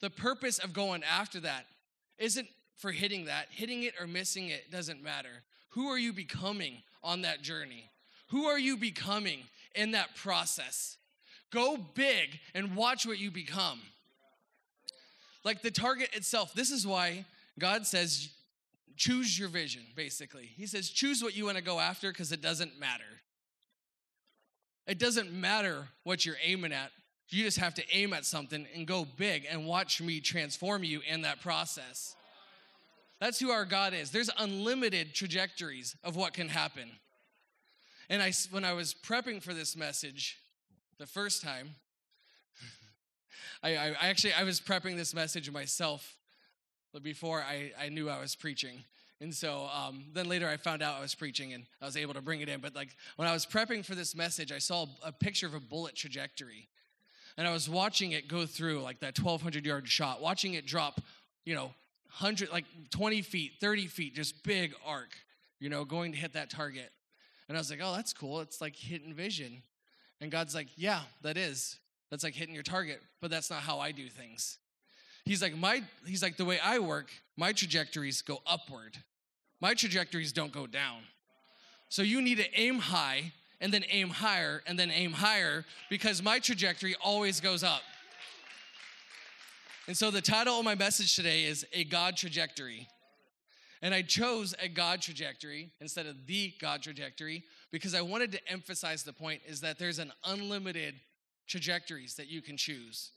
the 0.00 0.10
purpose 0.10 0.58
of 0.58 0.72
going 0.72 1.02
after 1.04 1.40
that 1.40 1.66
isn't 2.18 2.48
for 2.76 2.90
hitting 2.90 3.26
that. 3.26 3.46
Hitting 3.50 3.84
it 3.84 3.94
or 4.00 4.06
missing 4.06 4.48
it 4.48 4.70
doesn't 4.70 5.02
matter. 5.02 5.42
Who 5.70 5.88
are 5.88 5.98
you 5.98 6.12
becoming 6.12 6.76
on 7.02 7.22
that 7.22 7.42
journey? 7.42 7.90
Who 8.28 8.46
are 8.46 8.58
you 8.58 8.76
becoming 8.76 9.40
in 9.74 9.92
that 9.92 10.14
process? 10.16 10.96
Go 11.50 11.76
big 11.94 12.38
and 12.54 12.76
watch 12.76 13.06
what 13.06 13.18
you 13.18 13.30
become. 13.30 13.80
Like 15.44 15.62
the 15.62 15.70
target 15.70 16.10
itself, 16.14 16.52
this 16.54 16.70
is 16.70 16.86
why 16.86 17.24
God 17.58 17.86
says, 17.86 18.30
choose 18.96 19.38
your 19.38 19.48
vision, 19.48 19.82
basically. 19.96 20.50
He 20.56 20.66
says, 20.66 20.90
choose 20.90 21.22
what 21.22 21.36
you 21.36 21.46
want 21.46 21.56
to 21.56 21.62
go 21.62 21.80
after 21.80 22.10
because 22.10 22.32
it 22.32 22.42
doesn't 22.42 22.78
matter. 22.78 23.04
It 24.86 24.98
doesn't 24.98 25.32
matter 25.32 25.88
what 26.04 26.26
you're 26.26 26.36
aiming 26.42 26.72
at. 26.72 26.90
You 27.28 27.44
just 27.44 27.58
have 27.58 27.74
to 27.74 27.84
aim 27.92 28.12
at 28.12 28.24
something 28.26 28.66
and 28.74 28.86
go 28.86 29.06
big 29.16 29.46
and 29.48 29.66
watch 29.66 30.02
me 30.02 30.20
transform 30.20 30.82
you 30.82 31.00
in 31.08 31.22
that 31.22 31.40
process. 31.40 32.16
That's 33.20 33.38
who 33.38 33.50
our 33.50 33.64
God 33.64 33.92
is. 33.92 34.10
There's 34.10 34.30
unlimited 34.38 35.14
trajectories 35.14 35.94
of 36.02 36.16
what 36.16 36.32
can 36.32 36.48
happen. 36.48 36.88
And 38.08 38.22
I, 38.22 38.32
when 38.50 38.64
I 38.64 38.72
was 38.72 38.94
prepping 38.94 39.42
for 39.42 39.52
this 39.54 39.76
message 39.76 40.38
the 40.98 41.06
first 41.06 41.42
time, 41.42 41.76
I, 43.62 43.76
I, 43.76 43.86
I 44.00 44.08
actually 44.08 44.32
I 44.32 44.44
was 44.44 44.60
prepping 44.60 44.96
this 44.96 45.14
message 45.14 45.50
myself 45.50 46.16
before 47.02 47.40
I, 47.40 47.72
I 47.80 47.88
knew 47.90 48.08
I 48.08 48.20
was 48.20 48.34
preaching. 48.34 48.84
And 49.20 49.34
so 49.34 49.68
um, 49.72 50.04
then 50.14 50.28
later 50.28 50.48
I 50.48 50.56
found 50.56 50.82
out 50.82 50.96
I 50.96 51.00
was 51.00 51.14
preaching 51.14 51.52
and 51.52 51.64
I 51.80 51.84
was 51.84 51.96
able 51.96 52.14
to 52.14 52.22
bring 52.22 52.40
it 52.40 52.48
in. 52.48 52.60
But 52.60 52.74
like 52.74 52.96
when 53.16 53.28
I 53.28 53.32
was 53.32 53.44
prepping 53.44 53.84
for 53.84 53.94
this 53.94 54.16
message, 54.16 54.50
I 54.50 54.58
saw 54.58 54.86
a 55.04 55.12
picture 55.12 55.46
of 55.46 55.52
a 55.52 55.60
bullet 55.60 55.94
trajectory 55.94 56.68
and 57.36 57.46
I 57.46 57.52
was 57.52 57.68
watching 57.68 58.12
it 58.12 58.28
go 58.28 58.46
through 58.46 58.80
like 58.80 59.00
that 59.00 59.18
1200 59.18 59.64
yard 59.64 59.86
shot, 59.88 60.22
watching 60.22 60.54
it 60.54 60.66
drop, 60.66 61.00
you 61.44 61.54
know, 61.54 61.72
100, 62.18 62.50
like 62.50 62.64
20 62.90 63.22
feet, 63.22 63.52
30 63.60 63.86
feet, 63.86 64.14
just 64.14 64.42
big 64.42 64.74
arc, 64.84 65.10
you 65.58 65.68
know, 65.68 65.84
going 65.84 66.12
to 66.12 66.18
hit 66.18 66.32
that 66.34 66.50
target. 66.50 66.90
And 67.48 67.56
I 67.56 67.60
was 67.60 67.70
like, 67.70 67.80
oh, 67.82 67.94
that's 67.94 68.12
cool. 68.12 68.40
It's 68.40 68.60
like 68.60 68.76
hitting 68.76 69.14
vision. 69.14 69.62
And 70.20 70.30
God's 70.30 70.54
like, 70.54 70.68
yeah, 70.76 71.00
that 71.22 71.36
is. 71.36 71.78
That's 72.10 72.24
like 72.24 72.34
hitting 72.34 72.54
your 72.54 72.62
target, 72.62 73.00
but 73.20 73.30
that's 73.30 73.50
not 73.50 73.60
how 73.60 73.78
I 73.78 73.92
do 73.92 74.08
things. 74.08 74.58
He's 75.24 75.42
like, 75.42 75.56
my, 75.56 75.82
he's 76.06 76.22
like, 76.22 76.36
the 76.36 76.44
way 76.44 76.58
I 76.62 76.78
work, 76.78 77.10
my 77.36 77.52
trajectories 77.52 78.22
go 78.22 78.42
upward. 78.46 78.96
My 79.60 79.74
trajectories 79.74 80.32
don't 80.32 80.52
go 80.52 80.66
down. 80.66 81.02
So 81.88 82.02
you 82.02 82.22
need 82.22 82.38
to 82.38 82.60
aim 82.60 82.78
high 82.78 83.32
and 83.60 83.72
then 83.72 83.84
aim 83.90 84.08
higher 84.08 84.62
and 84.66 84.78
then 84.78 84.90
aim 84.90 85.12
higher 85.12 85.64
because 85.88 86.22
my 86.22 86.38
trajectory 86.38 86.96
always 87.02 87.40
goes 87.40 87.62
up. 87.62 87.82
And 89.90 89.96
so 89.96 90.12
the 90.12 90.20
title 90.20 90.56
of 90.56 90.64
my 90.64 90.76
message 90.76 91.16
today 91.16 91.42
is 91.42 91.66
A 91.72 91.82
God 91.82 92.16
Trajectory. 92.16 92.86
And 93.82 93.92
I 93.92 94.02
chose 94.02 94.54
a 94.62 94.68
God 94.68 95.02
trajectory 95.02 95.72
instead 95.80 96.06
of 96.06 96.28
the 96.28 96.54
God 96.60 96.80
trajectory 96.80 97.42
because 97.72 97.92
I 97.92 98.00
wanted 98.00 98.30
to 98.30 98.48
emphasize 98.48 99.02
the 99.02 99.12
point 99.12 99.40
is 99.48 99.62
that 99.62 99.80
there's 99.80 99.98
an 99.98 100.12
unlimited 100.24 100.94
trajectories 101.48 102.14
that 102.14 102.28
you 102.28 102.40
can 102.40 102.56
choose. 102.56 103.10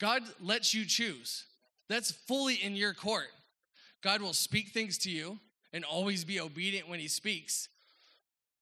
God 0.00 0.22
lets 0.40 0.72
you 0.72 0.86
choose. 0.86 1.44
That's 1.90 2.12
fully 2.12 2.54
in 2.54 2.76
your 2.76 2.94
court. 2.94 3.28
God 4.02 4.22
will 4.22 4.32
speak 4.32 4.70
things 4.70 4.96
to 5.00 5.10
you 5.10 5.38
and 5.74 5.84
always 5.84 6.24
be 6.24 6.40
obedient 6.40 6.88
when 6.88 6.98
he 6.98 7.08
speaks. 7.08 7.68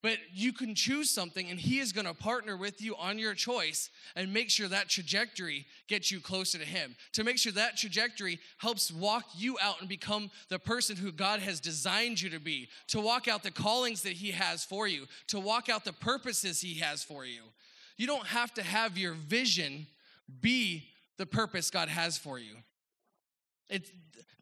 But 0.03 0.19
you 0.35 0.53
can 0.53 0.75
choose 0.75 1.11
something, 1.11 1.49
and 1.49 1.61
He 1.61 1.79
is 1.79 1.93
going 1.93 2.07
to 2.07 2.15
partner 2.15 2.57
with 2.57 2.83
you 2.83 2.97
on 2.97 3.21
your 3.21 3.35
choice 3.35 3.89
and 4.17 4.33
make 4.33 4.51
sure 4.51 4.67
that 4.67 4.89
trajectory 4.89 5.65
gets 5.87 6.11
you 6.11 6.19
closer 6.19 6.59
to 6.59 6.65
Him. 6.65 6.97
To 7.13 7.23
make 7.23 7.39
sure 7.39 7.53
that 7.53 7.77
trajectory 7.77 8.41
helps 8.59 8.91
walk 8.91 9.25
you 9.37 9.57
out 9.63 9.79
and 9.79 9.89
become 9.89 10.31
the 10.49 10.59
person 10.59 10.97
who 10.97 11.13
God 11.13 11.39
has 11.39 11.61
designed 11.61 12.21
you 12.21 12.31
to 12.31 12.41
be, 12.41 12.69
to 12.89 13.01
walk 13.01 13.29
out 13.29 13.45
the 13.45 13.53
callings 13.53 14.03
that 14.03 14.15
He 14.15 14.33
has 14.33 14.65
for 14.65 14.89
you, 14.89 15.07
to 15.29 15.39
walk 15.39 15.69
out 15.69 15.85
the 15.85 15.93
purposes 15.93 16.61
He 16.61 16.81
has 16.81 17.05
for 17.05 17.25
you. 17.25 17.43
You 17.97 18.09
don't 18.09 18.27
have 18.27 18.53
to 18.55 18.63
have 18.63 18.99
your 18.99 19.15
vision 19.15 19.87
be 20.41 20.89
the 21.17 21.27
purpose 21.27 21.71
God 21.71 21.89
has 21.89 22.19
for 22.19 22.41
you. 22.41 22.57
It, 23.69 23.89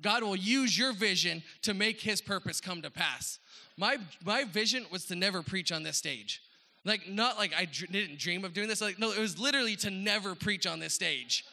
God 0.01 0.23
will 0.23 0.37
use 0.37 0.79
your 0.79 0.95
vision 0.95 1.43
to 1.63 1.75
make 1.75 2.01
His 2.01 2.23
purpose 2.23 2.63
come 2.63 2.81
to 2.81 2.91
pass. 2.91 3.39
My 3.81 3.97
my 4.23 4.45
vision 4.45 4.85
was 4.93 5.07
to 5.07 5.17
never 5.17 5.43
preach 5.43 5.73
on 5.73 5.83
this 5.83 5.97
stage. 5.97 6.43
Like 6.85 7.09
not 7.09 7.39
like 7.39 7.55
I 7.57 7.65
dr- 7.65 7.91
didn't 7.91 8.19
dream 8.19 8.45
of 8.45 8.53
doing 8.53 8.69
this. 8.69 8.83
Like 8.83 8.99
no, 8.99 9.11
it 9.11 9.19
was 9.19 9.39
literally 9.39 9.75
to 9.77 9.91
never 9.91 10.35
preach 10.35 10.67
on 10.67 10.81
this 10.81 10.93
stage. 10.93 11.45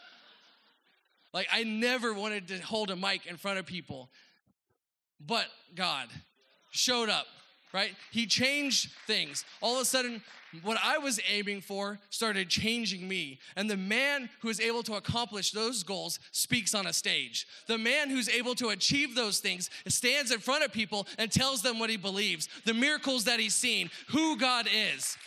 Like 1.33 1.47
I 1.53 1.63
never 1.63 2.13
wanted 2.13 2.49
to 2.49 2.57
hold 2.59 2.91
a 2.91 2.97
mic 2.97 3.25
in 3.27 3.37
front 3.37 3.59
of 3.59 3.65
people. 3.65 4.09
But 5.25 5.45
God 5.73 6.09
showed 6.71 7.07
up, 7.07 7.27
right? 7.73 7.91
He 8.11 8.25
changed 8.25 8.91
things. 9.05 9.45
All 9.61 9.75
of 9.75 9.81
a 9.81 9.85
sudden, 9.85 10.21
what 10.63 10.77
I 10.83 10.97
was 10.97 11.19
aiming 11.29 11.61
for 11.61 11.99
started 12.09 12.49
changing 12.49 13.07
me. 13.07 13.39
And 13.55 13.69
the 13.69 13.77
man 13.77 14.29
who 14.41 14.49
is 14.49 14.59
able 14.59 14.83
to 14.83 14.95
accomplish 14.95 15.51
those 15.51 15.83
goals 15.83 16.19
speaks 16.31 16.73
on 16.73 16.87
a 16.87 16.93
stage. 16.93 17.45
The 17.67 17.77
man 17.77 18.09
who's 18.09 18.29
able 18.29 18.55
to 18.55 18.69
achieve 18.69 19.15
those 19.15 19.39
things 19.39 19.69
stands 19.87 20.31
in 20.31 20.39
front 20.39 20.63
of 20.63 20.71
people 20.71 21.07
and 21.17 21.31
tells 21.31 21.61
them 21.61 21.79
what 21.79 21.89
he 21.89 21.97
believes, 21.97 22.47
the 22.65 22.73
miracles 22.73 23.25
that 23.25 23.39
he's 23.39 23.55
seen, 23.55 23.89
who 24.09 24.37
God 24.37 24.67
is. 24.71 25.17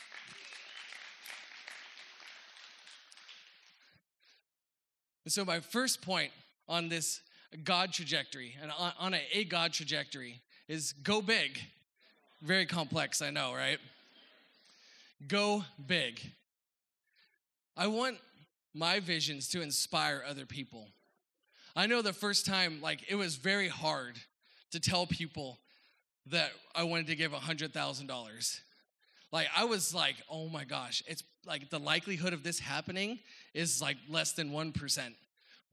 And 5.25 5.33
so, 5.33 5.45
my 5.45 5.61
first 5.61 6.01
point 6.01 6.33
on 6.69 6.89
this 6.89 7.21
God 7.63 7.93
trajectory 7.93 8.57
and 8.63 8.73
on 8.99 9.15
a, 9.15 9.45
God 9.45 9.73
trajectory 9.73 10.41
is 10.67 10.93
go 11.03 11.21
big. 11.21 11.59
Very 12.43 12.65
complex, 12.65 13.21
I 13.21 13.31
know, 13.31 13.53
right? 13.55 13.79
Go 15.29 15.65
big. 15.87 16.21
I 17.77 17.87
want 17.87 18.17
my 18.75 19.01
visions 19.01 19.49
to 19.49 19.61
inspire 19.61 20.25
other 20.27 20.47
people. 20.47 20.89
I 21.77 21.87
know 21.87 22.01
the 22.01 22.13
first 22.15 22.47
time, 22.47 22.81
like, 22.81 23.05
it 23.09 23.15
was 23.15 23.37
very 23.37 23.69
hard 23.69 24.19
to 24.71 24.81
tell 24.81 25.07
people 25.07 25.59
that 26.27 26.51
I 26.75 26.85
wanted 26.85 27.09
to 27.09 27.17
give 27.17 27.33
$100,000. 27.33 28.61
Like, 29.33 29.49
I 29.57 29.65
was 29.65 29.95
like, 29.95 30.17
oh 30.31 30.49
my 30.49 30.65
gosh, 30.65 31.03
it's 31.07 31.23
like 31.47 31.69
the 31.69 31.79
likelihood 31.79 32.33
of 32.33 32.43
this 32.43 32.59
happening 32.59 33.19
is 33.55 33.83
like 33.83 33.97
less 34.09 34.33
than 34.33 34.51
1%. 34.51 35.15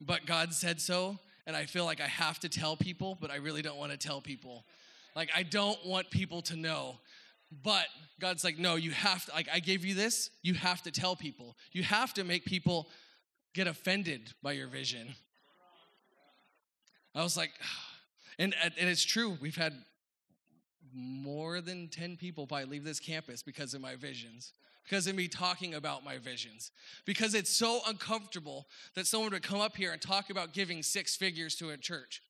But 0.00 0.26
God 0.26 0.52
said 0.52 0.80
so, 0.80 1.18
and 1.46 1.56
I 1.56 1.64
feel 1.64 1.84
like 1.84 2.00
I 2.00 2.06
have 2.06 2.38
to 2.40 2.48
tell 2.48 2.76
people, 2.76 3.16
but 3.20 3.30
I 3.30 3.36
really 3.36 3.62
don't 3.62 3.78
want 3.78 3.92
to 3.92 3.98
tell 3.98 4.20
people. 4.20 4.64
Like, 5.18 5.30
I 5.36 5.42
don't 5.42 5.84
want 5.84 6.10
people 6.10 6.40
to 6.42 6.56
know 6.56 6.98
but 7.62 7.86
God's 8.20 8.44
like, 8.44 8.58
no, 8.58 8.76
you 8.76 8.90
have 8.90 9.24
to, 9.26 9.32
like, 9.32 9.48
I 9.52 9.60
gave 9.60 9.84
you 9.84 9.94
this, 9.94 10.30
you 10.42 10.54
have 10.54 10.82
to 10.82 10.90
tell 10.90 11.16
people. 11.16 11.56
You 11.72 11.82
have 11.82 12.12
to 12.14 12.24
make 12.24 12.44
people 12.44 12.88
get 13.54 13.66
offended 13.66 14.32
by 14.42 14.52
your 14.52 14.68
vision. 14.68 15.14
I 17.14 17.22
was 17.22 17.36
like, 17.36 17.50
and, 18.38 18.54
and 18.62 18.72
it's 18.76 19.04
true, 19.04 19.38
we've 19.40 19.56
had 19.56 19.72
more 20.92 21.60
than 21.60 21.88
10 21.88 22.16
people 22.16 22.46
probably 22.46 22.66
leave 22.66 22.84
this 22.84 23.00
campus 23.00 23.42
because 23.42 23.74
of 23.74 23.80
my 23.80 23.96
visions 23.96 24.52
because 24.84 25.06
of 25.06 25.14
me 25.14 25.28
talking 25.28 25.74
about 25.74 26.02
my 26.02 26.16
visions. 26.16 26.70
Because 27.04 27.34
it's 27.34 27.50
so 27.50 27.80
uncomfortable 27.86 28.66
that 28.94 29.06
someone 29.06 29.32
would 29.32 29.42
come 29.42 29.60
up 29.60 29.76
here 29.76 29.92
and 29.92 30.00
talk 30.00 30.30
about 30.30 30.54
giving 30.54 30.82
six 30.82 31.14
figures 31.14 31.54
to 31.56 31.68
a 31.68 31.76
church 31.76 32.22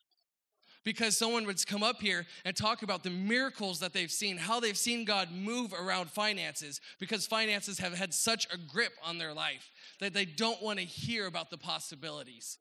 because 0.88 1.18
someone 1.18 1.44
would 1.44 1.66
come 1.66 1.82
up 1.82 2.00
here 2.00 2.24
and 2.46 2.56
talk 2.56 2.80
about 2.80 3.02
the 3.02 3.10
miracles 3.10 3.78
that 3.78 3.92
they've 3.92 4.10
seen, 4.10 4.38
how 4.38 4.58
they've 4.58 4.74
seen 4.74 5.04
God 5.04 5.30
move 5.30 5.74
around 5.74 6.08
finances, 6.08 6.80
because 6.98 7.26
finances 7.26 7.78
have 7.78 7.92
had 7.92 8.14
such 8.14 8.46
a 8.50 8.56
grip 8.56 8.94
on 9.04 9.18
their 9.18 9.34
life 9.34 9.70
that 10.00 10.14
they 10.14 10.24
don't 10.24 10.62
want 10.62 10.78
to 10.78 10.86
hear 10.86 11.26
about 11.26 11.50
the 11.50 11.58
possibilities. 11.58 12.56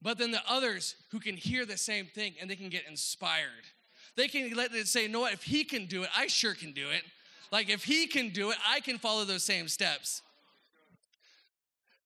But 0.00 0.18
then 0.18 0.30
the 0.30 0.40
others 0.48 0.94
who 1.10 1.18
can 1.18 1.36
hear 1.36 1.66
the 1.66 1.76
same 1.76 2.06
thing 2.06 2.34
and 2.40 2.48
they 2.48 2.54
can 2.54 2.68
get 2.68 2.86
inspired. 2.88 3.66
They 4.14 4.28
can 4.28 4.54
let 4.54 4.72
it 4.72 4.86
say, 4.86 5.02
you 5.02 5.08
know 5.08 5.18
what, 5.18 5.32
if 5.32 5.42
he 5.42 5.64
can 5.64 5.86
do 5.86 6.04
it, 6.04 6.10
I 6.16 6.28
sure 6.28 6.54
can 6.54 6.70
do 6.70 6.90
it. 6.90 7.02
Like 7.50 7.68
if 7.70 7.82
he 7.82 8.06
can 8.06 8.28
do 8.28 8.52
it, 8.52 8.56
I 8.68 8.78
can 8.78 8.98
follow 8.98 9.24
those 9.24 9.42
same 9.42 9.66
steps. 9.66 10.22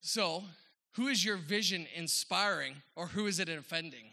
So, 0.01 0.45
who 0.93 1.09
is 1.09 1.23
your 1.23 1.37
vision 1.37 1.87
inspiring 1.95 2.77
or 2.97 3.09
who 3.09 3.27
is 3.27 3.39
it 3.39 3.51
offending? 3.51 4.13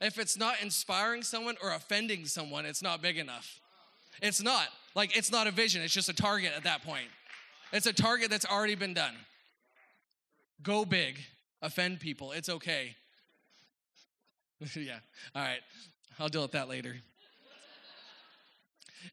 If 0.00 0.18
it's 0.18 0.36
not 0.36 0.62
inspiring 0.62 1.22
someone 1.22 1.56
or 1.62 1.72
offending 1.72 2.24
someone, 2.24 2.64
it's 2.64 2.82
not 2.82 3.02
big 3.02 3.18
enough. 3.18 3.60
It's 4.22 4.42
not. 4.42 4.68
Like, 4.94 5.16
it's 5.16 5.30
not 5.30 5.46
a 5.46 5.50
vision, 5.50 5.82
it's 5.82 5.94
just 5.94 6.08
a 6.08 6.14
target 6.14 6.52
at 6.56 6.64
that 6.64 6.82
point. 6.82 7.06
It's 7.72 7.86
a 7.86 7.92
target 7.92 8.30
that's 8.30 8.46
already 8.46 8.74
been 8.74 8.94
done. 8.94 9.14
Go 10.62 10.84
big, 10.84 11.18
offend 11.62 12.00
people, 12.00 12.32
it's 12.32 12.48
okay. 12.48 12.96
yeah, 14.74 14.98
all 15.34 15.42
right. 15.42 15.60
I'll 16.18 16.28
deal 16.28 16.42
with 16.42 16.52
that 16.52 16.68
later. 16.68 16.96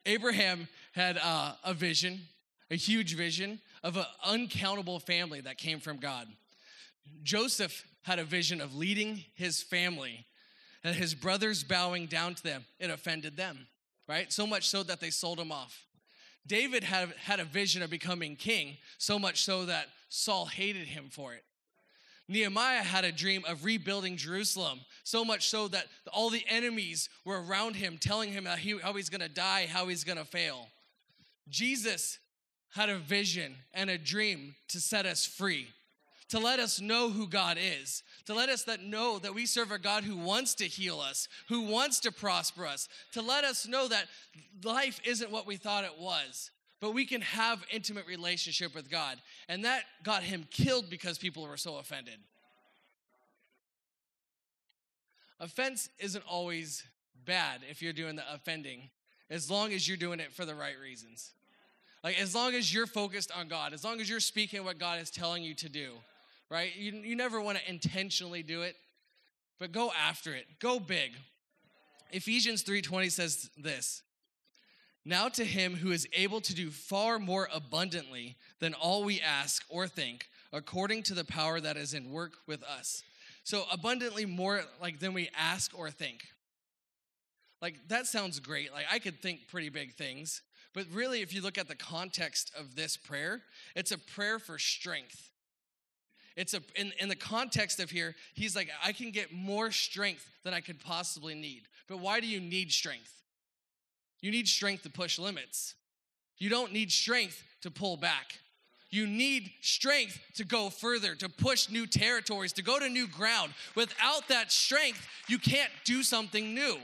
Abraham 0.05 0.67
had 0.93 1.17
uh, 1.23 1.53
a 1.63 1.73
vision, 1.73 2.21
a 2.69 2.75
huge 2.75 3.15
vision 3.15 3.59
of 3.83 3.95
an 3.95 4.05
uncountable 4.25 4.99
family 4.99 5.39
that 5.41 5.57
came 5.57 5.79
from 5.79 5.97
God. 5.97 6.27
Joseph 7.23 7.85
had 8.03 8.19
a 8.19 8.23
vision 8.23 8.59
of 8.59 8.75
leading 8.75 9.23
his 9.35 9.61
family 9.61 10.25
and 10.83 10.95
his 10.95 11.13
brothers 11.13 11.63
bowing 11.63 12.05
down 12.05 12.35
to 12.35 12.43
them, 12.43 12.65
it 12.79 12.89
offended 12.89 13.37
them, 13.37 13.67
right? 14.07 14.31
So 14.31 14.47
much 14.47 14.67
so 14.67 14.83
that 14.83 14.99
they 14.99 15.09
sold 15.09 15.39
him 15.39 15.51
off. 15.51 15.85
David 16.45 16.83
had, 16.83 17.13
had 17.23 17.39
a 17.39 17.45
vision 17.45 17.81
of 17.81 17.89
becoming 17.89 18.35
king, 18.35 18.77
so 18.97 19.19
much 19.19 19.43
so 19.43 19.65
that 19.65 19.87
Saul 20.09 20.45
hated 20.45 20.87
him 20.87 21.09
for 21.11 21.33
it. 21.33 21.43
Nehemiah 22.29 22.83
had 22.83 23.05
a 23.05 23.11
dream 23.11 23.43
of 23.47 23.63
rebuilding 23.63 24.17
Jerusalem, 24.17 24.81
so 25.03 25.23
much 25.23 25.49
so 25.49 25.67
that 25.69 25.87
all 26.11 26.29
the 26.29 26.45
enemies 26.47 27.09
were 27.25 27.41
around 27.41 27.75
him, 27.75 27.97
telling 27.97 28.31
him 28.31 28.45
how, 28.45 28.55
he, 28.55 28.77
how 28.79 28.93
he's 28.93 29.09
gonna 29.09 29.29
die, 29.29 29.67
how 29.69 29.87
he's 29.87 30.03
gonna 30.03 30.25
fail. 30.25 30.67
Jesus 31.49 32.19
had 32.73 32.89
a 32.89 32.97
vision 32.97 33.55
and 33.73 33.89
a 33.89 33.97
dream 33.97 34.55
to 34.69 34.81
set 34.81 35.05
us 35.05 35.25
free 35.25 35.67
to 36.29 36.39
let 36.39 36.59
us 36.59 36.81
know 36.81 37.09
who 37.09 37.27
God 37.27 37.57
is, 37.59 38.03
to 38.27 38.33
let 38.33 38.49
us 38.49 38.63
that 38.63 38.83
know 38.83 39.19
that 39.19 39.33
we 39.33 39.45
serve 39.45 39.71
a 39.71 39.79
God 39.79 40.03
who 40.03 40.17
wants 40.17 40.53
to 40.55 40.65
heal 40.65 40.99
us, 40.99 41.29
who 41.47 41.61
wants 41.61 42.01
to 42.01 42.11
prosper 42.11 42.65
us, 42.65 42.89
to 43.13 43.21
let 43.21 43.45
us 43.45 43.65
know 43.65 43.87
that 43.87 44.05
life 44.63 44.99
isn't 45.05 45.31
what 45.31 45.47
we 45.47 45.55
thought 45.55 45.85
it 45.85 45.97
was, 45.97 46.51
but 46.81 46.93
we 46.93 47.05
can 47.05 47.21
have 47.21 47.63
intimate 47.71 48.05
relationship 48.05 48.75
with 48.75 48.91
God. 48.91 49.17
And 49.47 49.63
that 49.63 49.83
got 50.03 50.23
him 50.23 50.45
killed 50.51 50.89
because 50.89 51.17
people 51.17 51.47
were 51.47 51.55
so 51.55 51.77
offended. 51.77 52.15
Offense 55.39 55.89
isn't 55.97 56.23
always 56.29 56.83
bad 57.25 57.61
if 57.69 57.81
you're 57.81 57.93
doing 57.93 58.17
the 58.17 58.33
offending, 58.33 58.89
as 59.29 59.49
long 59.49 59.71
as 59.71 59.87
you're 59.87 59.95
doing 59.95 60.19
it 60.19 60.33
for 60.33 60.43
the 60.43 60.55
right 60.55 60.77
reasons. 60.81 61.31
Like, 62.03 62.19
as 62.19 62.35
long 62.35 62.55
as 62.55 62.73
you're 62.73 62.87
focused 62.87 63.31
on 63.31 63.47
God, 63.47 63.73
as 63.73 63.85
long 63.85 64.01
as 64.01 64.09
you're 64.09 64.19
speaking 64.19 64.65
what 64.65 64.79
God 64.79 65.01
is 65.01 65.09
telling 65.09 65.43
you 65.43 65.53
to 65.55 65.69
do 65.69 65.93
right? 66.49 66.75
You, 66.75 66.93
you 66.93 67.15
never 67.15 67.41
want 67.41 67.57
to 67.57 67.69
intentionally 67.69 68.43
do 68.43 68.61
it, 68.61 68.75
but 69.59 69.71
go 69.71 69.91
after 69.91 70.33
it. 70.33 70.45
Go 70.59 70.79
big. 70.79 71.11
Ephesians 72.11 72.63
3:20 72.63 73.11
says 73.11 73.49
this. 73.57 74.03
Now 75.03 75.29
to 75.29 75.45
him 75.45 75.75
who 75.75 75.91
is 75.91 76.07
able 76.11 76.41
to 76.41 76.53
do 76.53 76.69
far 76.69 77.17
more 77.17 77.47
abundantly 77.53 78.35
than 78.59 78.73
all 78.73 79.05
we 79.05 79.21
ask 79.21 79.63
or 79.69 79.87
think, 79.87 80.27
according 80.51 81.03
to 81.03 81.13
the 81.13 81.23
power 81.23 81.61
that 81.61 81.77
is 81.77 81.93
in 81.93 82.11
work 82.11 82.33
with 82.45 82.61
us. 82.63 83.03
So 83.43 83.63
abundantly 83.71 84.25
more 84.25 84.63
like 84.81 84.99
than 84.99 85.13
we 85.13 85.29
ask 85.37 85.77
or 85.77 85.89
think. 85.89 86.25
Like 87.61 87.75
that 87.87 88.05
sounds 88.05 88.39
great. 88.41 88.73
Like 88.73 88.85
I 88.91 88.99
could 88.99 89.21
think 89.21 89.47
pretty 89.47 89.69
big 89.69 89.93
things, 89.93 90.41
But 90.73 90.85
really, 90.93 91.21
if 91.21 91.33
you 91.33 91.41
look 91.41 91.57
at 91.57 91.67
the 91.67 91.75
context 91.75 92.51
of 92.55 92.75
this 92.75 92.97
prayer, 92.97 93.41
it's 93.75 93.91
a 93.91 93.97
prayer 93.97 94.37
for 94.37 94.59
strength. 94.59 95.31
It's 96.37 96.53
a 96.53 96.61
in, 96.75 96.93
in 96.99 97.09
the 97.09 97.15
context 97.15 97.79
of 97.79 97.89
here, 97.89 98.15
he's 98.35 98.55
like, 98.55 98.69
I 98.81 98.93
can 98.93 99.09
get 99.11 99.33
more 99.33 99.71
strength 99.71 100.25
than 100.43 100.53
I 100.53 100.61
could 100.61 100.79
possibly 100.79 101.33
need. 101.33 101.63
But 101.89 101.97
why 101.97 102.19
do 102.19 102.27
you 102.27 102.39
need 102.39 102.71
strength? 102.71 103.11
You 104.21 104.31
need 104.31 104.47
strength 104.47 104.83
to 104.83 104.89
push 104.89 105.17
limits. 105.17 105.73
You 106.37 106.49
don't 106.49 106.71
need 106.71 106.91
strength 106.91 107.43
to 107.61 107.71
pull 107.71 107.97
back. 107.97 108.39
You 108.91 109.07
need 109.07 109.51
strength 109.61 110.19
to 110.35 110.45
go 110.45 110.69
further, 110.69 111.15
to 111.15 111.27
push 111.27 111.69
new 111.69 111.87
territories, 111.87 112.53
to 112.53 112.61
go 112.61 112.79
to 112.79 112.87
new 112.87 113.07
ground. 113.07 113.53
Without 113.75 114.27
that 114.29 114.51
strength, 114.51 115.05
you 115.27 115.39
can't 115.39 115.71
do 115.85 116.03
something 116.03 116.53
new. 116.53 116.77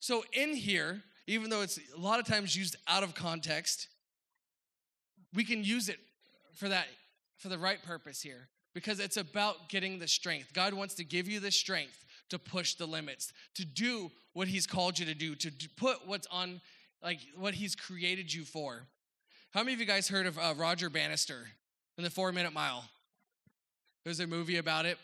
So, 0.00 0.24
in 0.32 0.54
here, 0.54 1.02
even 1.26 1.50
though 1.50 1.60
it's 1.62 1.78
a 1.94 2.00
lot 2.00 2.18
of 2.18 2.26
times 2.26 2.56
used 2.56 2.76
out 2.86 3.02
of 3.02 3.14
context, 3.14 3.88
we 5.34 5.44
can 5.44 5.64
use 5.64 5.88
it 5.88 5.98
for 6.54 6.68
that 6.68 6.86
for 7.42 7.48
the 7.48 7.58
right 7.58 7.82
purpose 7.82 8.22
here 8.22 8.48
because 8.72 9.00
it's 9.00 9.16
about 9.16 9.68
getting 9.68 9.98
the 9.98 10.08
strength. 10.08 10.52
God 10.54 10.72
wants 10.72 10.94
to 10.94 11.04
give 11.04 11.28
you 11.28 11.40
the 11.40 11.50
strength 11.50 12.04
to 12.30 12.38
push 12.38 12.74
the 12.74 12.86
limits, 12.86 13.32
to 13.56 13.64
do 13.64 14.10
what 14.32 14.48
he's 14.48 14.66
called 14.66 14.98
you 14.98 15.04
to 15.06 15.14
do, 15.14 15.34
to 15.34 15.50
put 15.76 16.06
what's 16.06 16.26
on 16.28 16.60
like 17.02 17.18
what 17.36 17.54
he's 17.54 17.74
created 17.74 18.32
you 18.32 18.44
for. 18.44 18.86
How 19.50 19.60
many 19.60 19.74
of 19.74 19.80
you 19.80 19.86
guys 19.86 20.08
heard 20.08 20.26
of 20.26 20.38
uh, 20.38 20.54
Roger 20.56 20.88
Bannister 20.88 21.48
in 21.98 22.04
the 22.04 22.10
4-minute 22.10 22.54
mile? 22.54 22.84
There's 24.04 24.20
a 24.20 24.26
movie 24.26 24.56
about 24.56 24.86
it. 24.86 24.98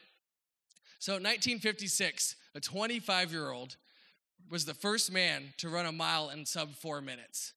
So, 1.00 1.14
1956, 1.14 2.36
a 2.54 2.60
25-year-old 2.60 3.76
was 4.50 4.64
the 4.64 4.74
first 4.74 5.12
man 5.12 5.52
to 5.58 5.68
run 5.68 5.86
a 5.86 5.92
mile 5.92 6.30
in 6.30 6.46
sub 6.46 6.74
4 6.74 7.00
minutes. 7.00 7.52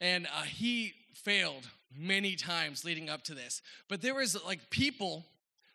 And 0.00 0.26
uh, 0.26 0.42
he 0.42 0.94
failed 1.12 1.68
many 1.96 2.36
times 2.36 2.84
leading 2.84 3.08
up 3.08 3.22
to 3.24 3.34
this. 3.34 3.62
But 3.88 4.02
there 4.02 4.14
was 4.14 4.42
like 4.44 4.70
people 4.70 5.24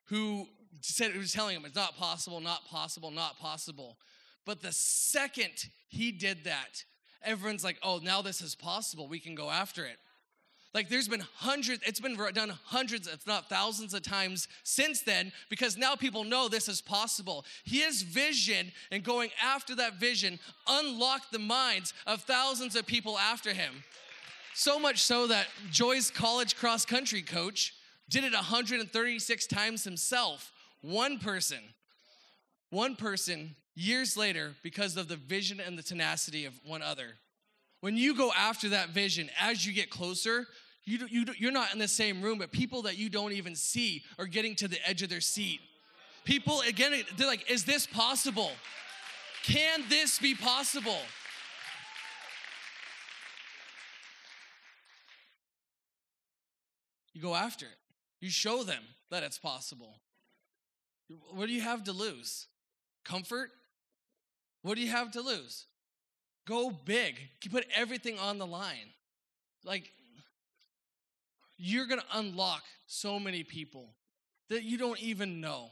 who 0.05 0.47
said 0.81 1.11
it 1.11 1.17
was 1.17 1.33
telling 1.33 1.55
him 1.55 1.65
it's 1.65 1.75
not 1.75 1.97
possible, 1.97 2.39
not 2.39 2.65
possible, 2.65 3.11
not 3.11 3.39
possible. 3.39 3.97
But 4.45 4.61
the 4.61 4.71
second 4.71 5.69
he 5.87 6.11
did 6.11 6.45
that, 6.45 6.83
everyone's 7.23 7.63
like, 7.63 7.77
oh, 7.83 7.99
now 8.03 8.21
this 8.21 8.41
is 8.41 8.55
possible. 8.55 9.07
We 9.07 9.19
can 9.19 9.35
go 9.35 9.49
after 9.49 9.85
it. 9.85 9.97
Like 10.73 10.87
there's 10.87 11.07
been 11.07 11.25
hundreds, 11.37 11.81
it's 11.83 11.99
been 11.99 12.15
done 12.15 12.53
hundreds, 12.65 13.07
if 13.07 13.25
not 13.25 13.49
thousands 13.49 13.95
of 13.95 14.03
times 14.03 14.47
since 14.63 15.01
then, 15.01 15.31
because 15.49 15.77
now 15.77 15.95
people 15.95 16.23
know 16.23 16.47
this 16.47 16.69
is 16.69 16.79
possible. 16.79 17.43
His 17.63 18.03
vision 18.03 18.71
and 18.91 19.03
going 19.03 19.31
after 19.43 19.73
that 19.75 19.95
vision 19.95 20.39
unlocked 20.67 21.31
the 21.31 21.39
minds 21.39 21.93
of 22.05 22.21
thousands 22.21 22.75
of 22.75 22.85
people 22.85 23.17
after 23.17 23.51
him. 23.51 23.83
So 24.59 24.77
much 24.77 25.01
so 25.01 25.25
that 25.27 25.47
Joy's 25.71 26.11
college 26.11 26.57
cross 26.57 26.85
country 26.85 27.21
coach 27.21 27.73
did 28.09 28.25
it 28.25 28.33
136 28.33 29.47
times 29.47 29.85
himself. 29.85 30.51
One 30.81 31.17
person, 31.17 31.59
one 32.69 32.97
person 32.97 33.55
years 33.73 34.17
later 34.17 34.55
because 34.61 34.97
of 34.97 35.07
the 35.07 35.15
vision 35.15 35.61
and 35.61 35.77
the 35.77 35.81
tenacity 35.81 36.43
of 36.43 36.59
one 36.65 36.81
other. 36.81 37.11
When 37.79 37.95
you 37.95 38.13
go 38.13 38.33
after 38.37 38.67
that 38.67 38.89
vision, 38.89 39.29
as 39.39 39.65
you 39.65 39.71
get 39.71 39.89
closer, 39.89 40.45
you, 40.83 41.07
you, 41.09 41.25
you're 41.37 41.53
not 41.53 41.71
in 41.71 41.79
the 41.79 41.87
same 41.87 42.21
room, 42.21 42.37
but 42.37 42.51
people 42.51 42.81
that 42.81 42.97
you 42.97 43.09
don't 43.09 43.31
even 43.31 43.55
see 43.55 44.03
are 44.17 44.25
getting 44.25 44.55
to 44.55 44.67
the 44.67 44.85
edge 44.85 45.01
of 45.01 45.09
their 45.09 45.21
seat. 45.21 45.61
People, 46.25 46.63
again, 46.67 47.01
they're 47.15 47.27
like, 47.27 47.49
is 47.49 47.63
this 47.63 47.87
possible? 47.87 48.51
Can 49.43 49.85
this 49.87 50.19
be 50.19 50.35
possible? 50.35 50.99
You 57.19 57.23
go 57.23 57.35
after 57.35 57.65
it. 57.65 57.77
You 58.21 58.29
show 58.29 58.63
them 58.63 58.81
that 59.11 59.23
it's 59.23 59.37
possible. 59.37 59.99
What 61.31 61.47
do 61.47 61.53
you 61.53 61.59
have 61.59 61.83
to 61.83 61.91
lose? 61.91 62.47
Comfort? 63.03 63.49
What 64.61 64.75
do 64.75 64.81
you 64.81 64.89
have 64.89 65.11
to 65.11 65.21
lose? 65.21 65.65
Go 66.47 66.69
big. 66.69 67.15
You 67.43 67.51
put 67.51 67.65
everything 67.75 68.17
on 68.17 68.37
the 68.37 68.47
line. 68.47 68.93
Like, 69.65 69.91
you're 71.57 71.87
going 71.87 71.99
to 71.99 72.17
unlock 72.17 72.63
so 72.87 73.19
many 73.19 73.43
people 73.43 73.89
that 74.49 74.63
you 74.63 74.77
don't 74.77 75.01
even 75.01 75.41
know. 75.41 75.71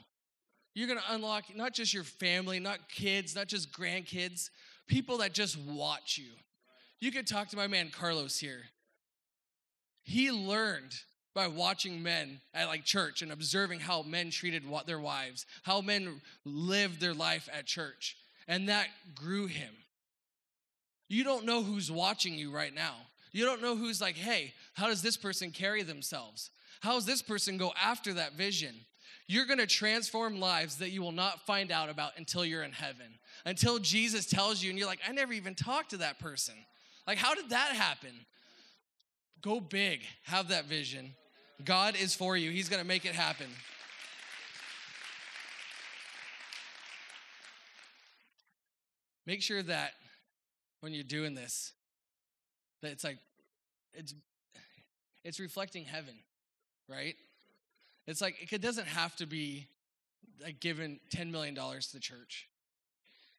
You're 0.76 0.88
going 0.88 1.00
to 1.00 1.14
unlock 1.14 1.46
not 1.56 1.74
just 1.74 1.94
your 1.94 2.04
family, 2.04 2.60
not 2.60 2.90
kids, 2.90 3.38
not 3.38 3.48
just 3.48 3.72
grandkids, 3.72 4.50
people 4.86 5.20
that 5.20 5.32
just 5.32 5.58
watch 5.58 6.18
you. 6.18 6.34
You 7.00 7.10
could 7.10 7.26
talk 7.26 7.48
to 7.50 7.56
my 7.56 7.68
man 7.68 7.90
Carlos 7.90 8.38
here. 8.38 8.64
He 10.04 10.30
learned 10.30 10.94
by 11.38 11.48
watching 11.48 12.02
men 12.02 12.42
at 12.56 12.68
like 12.68 12.84
church 12.84 13.22
and 13.22 13.32
observing 13.32 13.80
how 13.80 14.02
men 14.02 14.32
treated 14.32 14.64
their 14.88 15.00
wives, 15.00 15.46
how 15.62 15.82
men 15.82 16.20
lived 16.46 17.00
their 17.00 17.14
life 17.14 17.48
at 17.56 17.68
church. 17.68 18.18
And 18.48 18.70
that 18.70 18.88
grew 19.14 19.46
him. 19.46 19.72
You 21.10 21.24
don't 21.24 21.46
know 21.46 21.62
who's 21.62 21.92
watching 21.92 22.34
you 22.34 22.50
right 22.50 22.74
now. 22.74 22.96
You 23.34 23.46
don't 23.46 23.62
know 23.62 23.76
who's 23.76 24.02
like, 24.02 24.16
hey, 24.16 24.56
how 24.74 24.88
does 24.88 25.04
this 25.04 25.16
person 25.16 25.52
carry 25.52 25.84
themselves? 25.84 26.50
How 26.80 26.94
does 26.94 27.06
this 27.06 27.22
person 27.22 27.58
go 27.58 27.72
after 27.80 28.14
that 28.14 28.34
vision? 28.34 28.74
You're 29.28 29.46
gonna 29.46 29.68
transform 29.68 30.40
lives 30.40 30.78
that 30.78 30.90
you 30.90 31.04
will 31.04 31.12
not 31.12 31.46
find 31.46 31.72
out 31.72 31.90
about 31.90 32.14
until 32.18 32.46
you're 32.46 32.64
in 32.64 32.72
heaven. 32.72 33.20
Until 33.46 33.78
Jesus 33.78 34.26
tells 34.26 34.64
you, 34.64 34.72
and 34.72 34.80
you're 34.80 34.88
like, 34.88 35.02
I 35.08 35.12
never 35.12 35.34
even 35.34 35.54
talked 35.54 35.92
to 35.92 35.98
that 35.98 36.18
person. 36.18 36.56
Like, 37.06 37.20
how 37.20 37.36
did 37.36 37.52
that 37.52 37.74
happen? 37.74 38.26
Go 39.44 39.60
big, 39.60 40.02
have 40.24 40.48
that 40.48 40.66
vision, 40.66 41.14
God 41.66 41.96
is 42.00 42.14
for 42.14 42.38
you, 42.38 42.52
He's 42.52 42.70
going 42.70 42.82
to 42.82 42.88
make 42.88 43.06
it 43.06 43.14
happen. 43.14 43.48
Make 49.26 49.42
sure 49.42 49.62
that 49.62 49.92
when 50.80 50.94
you're 50.94 51.04
doing 51.04 51.36
this, 51.36 51.74
that 52.82 52.92
it's 52.92 53.04
like, 53.04 53.18
it's, 53.94 54.14
it's 55.26 55.40
reflecting 55.40 55.84
heaven, 55.84 56.14
right? 56.88 57.16
It's 58.06 58.22
like, 58.22 58.54
it 58.54 58.62
doesn't 58.62 58.88
have 58.88 59.16
to 59.18 59.26
be 59.26 59.68
like 60.42 60.62
giving 60.62 61.00
$10 61.14 61.30
million 61.30 61.56
to 61.56 61.94
the 61.94 62.00
church. 62.00 62.48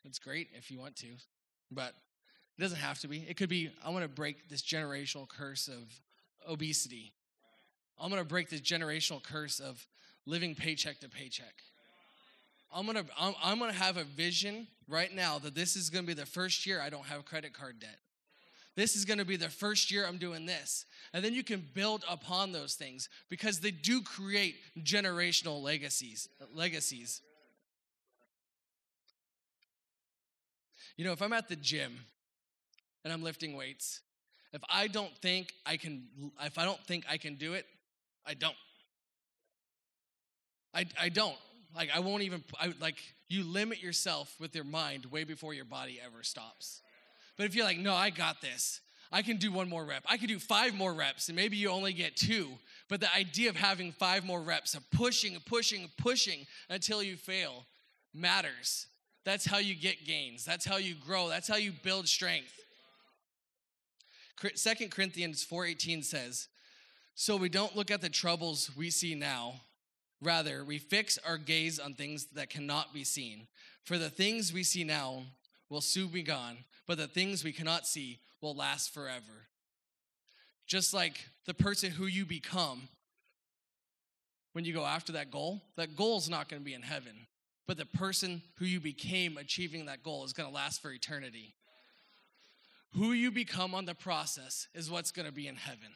It's 0.04 0.18
great 0.18 0.48
if 0.54 0.70
you 0.70 0.78
want 0.78 0.96
to, 0.96 1.08
but 1.70 1.94
it 2.58 2.60
doesn't 2.60 2.78
have 2.78 2.98
to 3.00 3.08
be. 3.08 3.24
It 3.28 3.38
could 3.38 3.48
be, 3.48 3.70
I 3.82 3.88
want 3.88 4.02
to 4.02 4.08
break 4.08 4.48
this 4.50 4.62
generational 4.62 5.26
curse 5.26 5.68
of 5.68 6.00
obesity 6.46 7.14
I'm 8.00 8.10
going 8.10 8.22
to 8.22 8.28
break 8.28 8.48
this 8.48 8.60
generational 8.60 9.22
curse 9.22 9.60
of 9.60 9.86
living 10.26 10.54
paycheck 10.54 11.00
to 11.00 11.08
paycheck. 11.08 11.54
I'm 12.72 12.86
going 12.86 13.04
to 13.04 13.10
I'm, 13.18 13.34
I'm 13.42 13.58
going 13.58 13.72
to 13.72 13.78
have 13.78 13.96
a 13.96 14.04
vision 14.04 14.66
right 14.88 15.14
now 15.14 15.38
that 15.38 15.54
this 15.54 15.76
is 15.76 15.90
going 15.90 16.04
to 16.04 16.06
be 16.06 16.14
the 16.14 16.26
first 16.26 16.66
year 16.66 16.80
I 16.80 16.90
don't 16.90 17.06
have 17.06 17.24
credit 17.24 17.52
card 17.52 17.80
debt. 17.80 17.98
This 18.76 18.94
is 18.94 19.04
going 19.04 19.18
to 19.18 19.24
be 19.24 19.36
the 19.36 19.48
first 19.48 19.90
year 19.90 20.06
I'm 20.06 20.18
doing 20.18 20.46
this. 20.46 20.84
And 21.12 21.24
then 21.24 21.34
you 21.34 21.42
can 21.42 21.66
build 21.74 22.04
upon 22.08 22.52
those 22.52 22.74
things 22.74 23.08
because 23.28 23.58
they 23.58 23.72
do 23.72 24.02
create 24.02 24.54
generational 24.84 25.60
legacies. 25.60 26.28
Legacies. 26.54 27.20
You 30.96 31.04
know, 31.04 31.12
if 31.12 31.22
I'm 31.22 31.32
at 31.32 31.48
the 31.48 31.56
gym 31.56 31.98
and 33.02 33.12
I'm 33.12 33.22
lifting 33.22 33.56
weights, 33.56 34.00
if 34.52 34.62
I 34.70 34.86
don't 34.86 35.16
think 35.18 35.52
I 35.66 35.76
can 35.76 36.04
if 36.42 36.56
I 36.58 36.64
don't 36.64 36.80
think 36.86 37.04
I 37.10 37.16
can 37.16 37.34
do 37.34 37.54
it, 37.54 37.66
I 38.28 38.34
don't. 38.34 38.54
I, 40.74 40.86
I 41.00 41.08
don't. 41.08 41.36
Like, 41.74 41.90
I 41.94 42.00
won't 42.00 42.22
even, 42.22 42.44
I, 42.60 42.72
like, 42.80 42.96
you 43.28 43.42
limit 43.42 43.82
yourself 43.82 44.34
with 44.38 44.54
your 44.54 44.64
mind 44.64 45.06
way 45.06 45.24
before 45.24 45.54
your 45.54 45.64
body 45.64 45.98
ever 46.04 46.22
stops. 46.22 46.82
But 47.36 47.46
if 47.46 47.54
you're 47.54 47.64
like, 47.64 47.78
no, 47.78 47.94
I 47.94 48.10
got 48.10 48.40
this, 48.40 48.80
I 49.10 49.22
can 49.22 49.38
do 49.38 49.50
one 49.50 49.68
more 49.68 49.84
rep, 49.84 50.04
I 50.08 50.16
can 50.18 50.28
do 50.28 50.38
five 50.38 50.74
more 50.74 50.92
reps, 50.92 51.28
and 51.28 51.36
maybe 51.36 51.56
you 51.56 51.70
only 51.70 51.92
get 51.92 52.16
two. 52.16 52.48
But 52.88 53.00
the 53.00 53.14
idea 53.14 53.48
of 53.48 53.56
having 53.56 53.92
five 53.92 54.24
more 54.24 54.40
reps, 54.40 54.74
of 54.74 54.88
pushing 54.90 55.34
and 55.34 55.44
pushing 55.44 55.82
and 55.82 55.96
pushing 55.96 56.46
until 56.68 57.02
you 57.02 57.16
fail, 57.16 57.64
matters. 58.12 58.86
That's 59.24 59.46
how 59.46 59.58
you 59.58 59.74
get 59.74 60.06
gains. 60.06 60.44
That's 60.44 60.64
how 60.64 60.76
you 60.76 60.94
grow. 60.94 61.28
That's 61.28 61.48
how 61.48 61.56
you 61.56 61.72
build 61.82 62.08
strength. 62.08 62.52
Second 64.54 64.90
Corinthians 64.90 65.44
4:18 65.44 66.04
says, 66.04 66.48
so 67.20 67.36
we 67.36 67.48
don't 67.48 67.74
look 67.74 67.90
at 67.90 68.00
the 68.00 68.08
troubles 68.08 68.70
we 68.76 68.90
see 68.90 69.16
now. 69.16 69.54
Rather, 70.22 70.62
we 70.64 70.78
fix 70.78 71.18
our 71.26 71.36
gaze 71.36 71.80
on 71.80 71.94
things 71.94 72.26
that 72.26 72.48
cannot 72.48 72.94
be 72.94 73.02
seen. 73.02 73.48
For 73.82 73.98
the 73.98 74.08
things 74.08 74.52
we 74.52 74.62
see 74.62 74.84
now 74.84 75.24
will 75.68 75.80
soon 75.80 76.10
be 76.10 76.22
gone, 76.22 76.58
but 76.86 76.96
the 76.96 77.08
things 77.08 77.42
we 77.42 77.50
cannot 77.50 77.88
see 77.88 78.20
will 78.40 78.54
last 78.54 78.94
forever. 78.94 79.48
Just 80.68 80.94
like 80.94 81.28
the 81.44 81.54
person 81.54 81.90
who 81.90 82.06
you 82.06 82.24
become 82.24 82.82
when 84.52 84.64
you 84.64 84.72
go 84.72 84.84
after 84.84 85.10
that 85.14 85.32
goal, 85.32 85.60
that 85.76 85.96
goal 85.96 86.18
is 86.18 86.30
not 86.30 86.48
going 86.48 86.62
to 86.62 86.64
be 86.64 86.74
in 86.74 86.82
heaven, 86.82 87.26
but 87.66 87.76
the 87.76 87.84
person 87.84 88.42
who 88.58 88.64
you 88.64 88.78
became 88.78 89.38
achieving 89.38 89.86
that 89.86 90.04
goal 90.04 90.24
is 90.24 90.32
going 90.32 90.48
to 90.48 90.54
last 90.54 90.80
for 90.80 90.92
eternity. 90.92 91.56
Who 92.92 93.10
you 93.10 93.32
become 93.32 93.74
on 93.74 93.86
the 93.86 93.94
process 93.96 94.68
is 94.72 94.88
what's 94.88 95.10
going 95.10 95.26
to 95.26 95.34
be 95.34 95.48
in 95.48 95.56
heaven. 95.56 95.90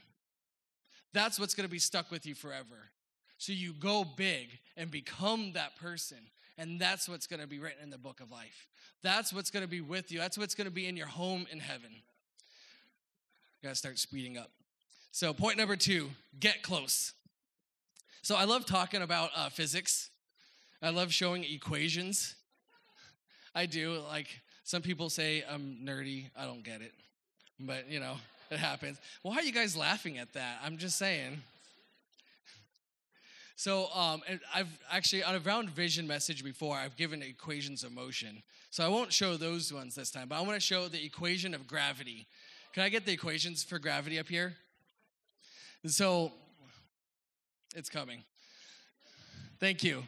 That's 1.13 1.39
what's 1.39 1.55
going 1.55 1.67
to 1.67 1.71
be 1.71 1.79
stuck 1.79 2.11
with 2.11 2.27
you 2.27 2.35
forever. 2.35 2.91
So 3.39 3.53
you 3.53 3.73
go 3.73 4.05
big 4.05 4.59
and 4.77 4.91
become 4.91 5.53
that 5.55 5.77
person. 5.77 6.19
And 6.59 6.79
that's 6.79 7.09
what's 7.09 7.27
going 7.27 7.41
to 7.41 7.47
be 7.47 7.59
written 7.59 7.83
in 7.83 7.91
the 7.91 7.99
book 7.99 8.21
of 8.21 8.31
life. 8.31 8.69
That's 9.03 9.33
what's 9.33 9.51
going 9.51 9.65
to 9.65 9.69
be 9.69 9.81
with 9.81 10.13
you. 10.13 10.19
That's 10.19 10.39
what's 10.39 10.55
going 10.55 10.67
to 10.67 10.73
be 10.73 10.87
in 10.87 10.97
your 10.97 11.07
home 11.07 11.47
in 11.51 11.59
heaven. 11.59 11.91
Got 13.63 13.71
to 13.71 13.75
start 13.75 13.99
speeding 13.99 14.39
up. 14.39 14.51
So, 15.11 15.35
point 15.35 15.59
number 15.59 15.77
two 15.77 16.11
get 16.39 16.63
close. 16.63 17.13
So, 18.23 18.37
I 18.37 18.45
love 18.45 18.65
talking 18.65 19.03
about 19.03 19.31
uh, 19.35 19.49
physics, 19.49 20.11
I 20.81 20.91
love 20.91 21.13
showing 21.13 21.45
equations. 21.45 22.35
I 23.55 23.67
do. 23.67 23.99
Like, 24.09 24.29
some 24.65 24.83
people 24.83 25.11
say 25.11 25.45
I'm 25.51 25.79
nerdy. 25.85 26.31
I 26.37 26.47
don't 26.47 26.63
get 26.63 26.81
it. 26.81 26.93
But, 27.61 27.91
you 27.91 28.01
know, 28.01 28.15
it 28.53 28.59
happens. 28.59 28.99
Why 29.23 29.37
are 29.37 29.43
you 29.43 29.53
guys 29.53 29.77
laughing 29.77 30.19
at 30.19 30.33
that? 30.35 30.59
I'm 30.65 30.79
just 30.79 30.99
saying. 30.99 31.43
So 33.57 33.89
um, 33.95 34.23
I've 34.55 34.79
actually 34.91 35.23
on 35.23 35.35
a 35.35 35.39
round 35.39 35.71
vision 35.71 36.07
message 36.07 36.43
before, 36.43 36.77
I've 36.77 36.97
given 36.97 37.23
equations 37.23 37.85
of 37.85 37.93
motion. 37.93 38.43
So 38.71 38.85
I 38.85 38.89
won't 38.89 39.13
show 39.13 39.37
those 39.37 39.73
ones 39.73 39.95
this 39.95 40.11
time, 40.11 40.29
but 40.29 40.37
I 40.37 40.41
want 40.41 40.55
to 40.55 40.61
show 40.61 40.89
the 40.89 41.05
equation 41.05 41.55
of 41.55 41.67
gravity. 41.67 42.27
Can 42.73 42.83
I 42.83 42.89
get 42.89 43.07
the 43.07 43.13
equations 43.13 43.63
for 43.63 43.79
gravity 43.79 44.19
up 44.19 44.29
here? 44.29 44.55
So 45.87 46.33
it's 47.77 47.89
coming. 47.89 48.23
Thank 49.61 49.85
you. 49.85 50.03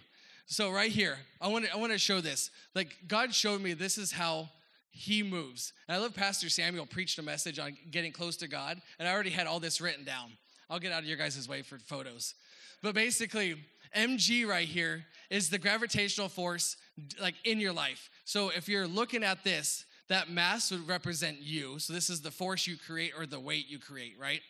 So 0.46 0.70
right 0.70 0.90
here, 0.90 1.18
I 1.40 1.48
want 1.48 1.66
to 1.66 1.72
I 1.72 1.76
want 1.76 1.92
to 1.92 1.98
show 1.98 2.20
this. 2.20 2.50
Like 2.74 2.96
God 3.06 3.34
showed 3.34 3.60
me 3.60 3.72
this 3.72 3.98
is 3.98 4.12
how 4.12 4.48
he 4.94 5.22
moves. 5.22 5.72
And 5.88 5.96
I 5.96 6.00
love 6.00 6.14
Pastor 6.14 6.48
Samuel 6.48 6.86
preached 6.86 7.18
a 7.18 7.22
message 7.22 7.58
on 7.58 7.76
getting 7.90 8.12
close 8.12 8.36
to 8.38 8.48
God, 8.48 8.80
and 8.98 9.08
I 9.08 9.12
already 9.12 9.30
had 9.30 9.46
all 9.46 9.60
this 9.60 9.80
written 9.80 10.04
down. 10.04 10.30
I'll 10.70 10.78
get 10.78 10.92
out 10.92 11.02
of 11.02 11.08
your 11.08 11.18
guys' 11.18 11.48
way 11.48 11.62
for 11.62 11.78
photos. 11.78 12.34
But 12.82 12.94
basically, 12.94 13.56
mg 13.96 14.46
right 14.46 14.66
here 14.66 15.04
is 15.30 15.50
the 15.50 15.58
gravitational 15.58 16.28
force 16.28 16.76
like 17.20 17.34
in 17.44 17.58
your 17.58 17.72
life. 17.72 18.08
So 18.24 18.50
if 18.50 18.68
you're 18.68 18.86
looking 18.86 19.24
at 19.24 19.42
this, 19.42 19.84
that 20.08 20.30
mass 20.30 20.70
would 20.70 20.86
represent 20.86 21.40
you. 21.40 21.78
So 21.78 21.92
this 21.92 22.08
is 22.08 22.20
the 22.20 22.30
force 22.30 22.66
you 22.66 22.76
create 22.76 23.12
or 23.18 23.26
the 23.26 23.40
weight 23.40 23.68
you 23.68 23.78
create, 23.78 24.14
right? 24.18 24.40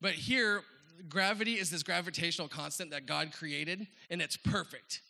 But 0.00 0.14
here, 0.14 0.62
gravity 1.08 1.54
is 1.54 1.70
this 1.70 1.82
gravitational 1.82 2.48
constant 2.48 2.90
that 2.92 3.06
God 3.06 3.32
created, 3.32 3.86
and 4.08 4.22
it's 4.22 4.36
perfect. 4.36 5.02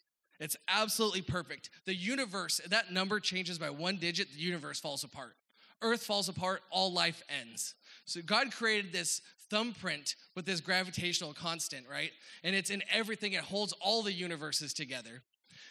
It's 0.44 0.58
absolutely 0.68 1.22
perfect. 1.22 1.70
The 1.86 1.94
universe, 1.94 2.60
that 2.68 2.92
number 2.92 3.18
changes 3.18 3.58
by 3.58 3.70
one 3.70 3.96
digit, 3.96 4.30
the 4.30 4.40
universe 4.40 4.78
falls 4.78 5.02
apart. 5.02 5.36
Earth 5.80 6.02
falls 6.04 6.28
apart, 6.28 6.60
all 6.70 6.92
life 6.92 7.22
ends. 7.40 7.74
So 8.04 8.20
God 8.20 8.52
created 8.52 8.92
this 8.92 9.22
thumbprint 9.48 10.16
with 10.36 10.44
this 10.44 10.60
gravitational 10.60 11.32
constant, 11.32 11.86
right? 11.90 12.10
And 12.42 12.54
it's 12.54 12.68
in 12.68 12.82
everything, 12.92 13.32
it 13.32 13.40
holds 13.40 13.72
all 13.80 14.02
the 14.02 14.12
universes 14.12 14.74
together. 14.74 15.22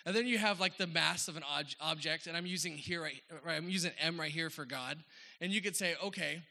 And 0.07 0.15
then 0.15 0.25
you 0.25 0.39
have 0.39 0.59
like 0.59 0.77
the 0.77 0.88
mass 0.88 1.27
of 1.27 1.38
an 1.38 1.43
ob- 1.43 1.67
object, 1.79 2.25
and 2.25 2.36
I'm 2.36 2.47
using 2.47 2.75
here 2.75 3.03
right, 3.03 3.21
right, 3.45 3.57
I'm 3.57 3.69
using 3.69 3.91
M 4.01 4.19
right 4.19 4.31
here 4.31 4.49
for 4.49 4.65
God. 4.65 4.97
And 5.39 5.51
you 5.51 5.62
could 5.62 5.75
say, 5.75 5.93
okay, 6.03 6.41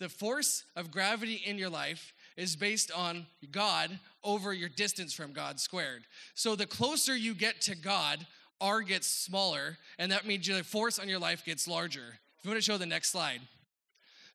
the 0.00 0.08
force 0.08 0.64
of 0.74 0.90
gravity 0.90 1.40
in 1.46 1.58
your 1.58 1.70
life 1.70 2.12
is 2.38 2.54
based 2.54 2.92
on 2.92 3.26
God 3.50 3.98
over 4.22 4.54
your 4.54 4.68
distance 4.68 5.12
from 5.12 5.32
God 5.32 5.58
squared. 5.58 6.04
So 6.34 6.54
the 6.54 6.66
closer 6.66 7.14
you 7.14 7.34
get 7.34 7.60
to 7.62 7.74
God, 7.74 8.24
R 8.60 8.80
gets 8.82 9.08
smaller, 9.08 9.76
and 9.98 10.12
that 10.12 10.24
means 10.24 10.46
the 10.46 10.62
force 10.62 11.00
on 11.00 11.08
your 11.08 11.18
life 11.18 11.44
gets 11.44 11.66
larger. 11.66 12.18
If 12.38 12.44
you 12.44 12.50
want 12.50 12.62
to 12.62 12.64
show 12.64 12.78
the 12.78 12.86
next 12.86 13.10
slide. 13.10 13.40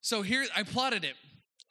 So 0.02 0.20
here, 0.20 0.44
I 0.54 0.64
plotted 0.64 1.04
it, 1.04 1.14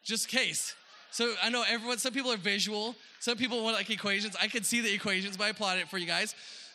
just 0.04 0.28
case. 0.28 0.76
So 1.12 1.36
I 1.44 1.50
know 1.50 1.64
everyone, 1.70 2.00
some 2.00 2.14
people 2.14 2.32
are 2.32 2.38
visual, 2.38 2.96
some 3.20 3.38
people 3.38 3.64
want 3.64 3.76
like 3.76 3.92
equations. 3.92 4.36
I 4.42 4.48
can 4.48 4.64
see 4.64 4.82
the 4.82 4.92
equations, 4.92 5.38
but 5.38 5.44
I 5.44 5.52
plotted 5.52 5.84
it 5.84 5.88
for 5.88 6.00
you 6.00 6.08
guys. 6.08 6.34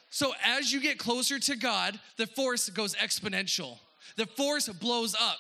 So 0.09 0.33
as 0.44 0.73
you 0.73 0.81
get 0.81 0.99
closer 0.99 1.40
to 1.40 1.57
God, 1.57 1.99
the 2.16 2.29
force 2.29 2.71
goes 2.71 2.94
exponential. 2.94 3.79
The 4.16 4.27
force 4.27 4.68
blows 4.68 5.16
up. 5.16 5.38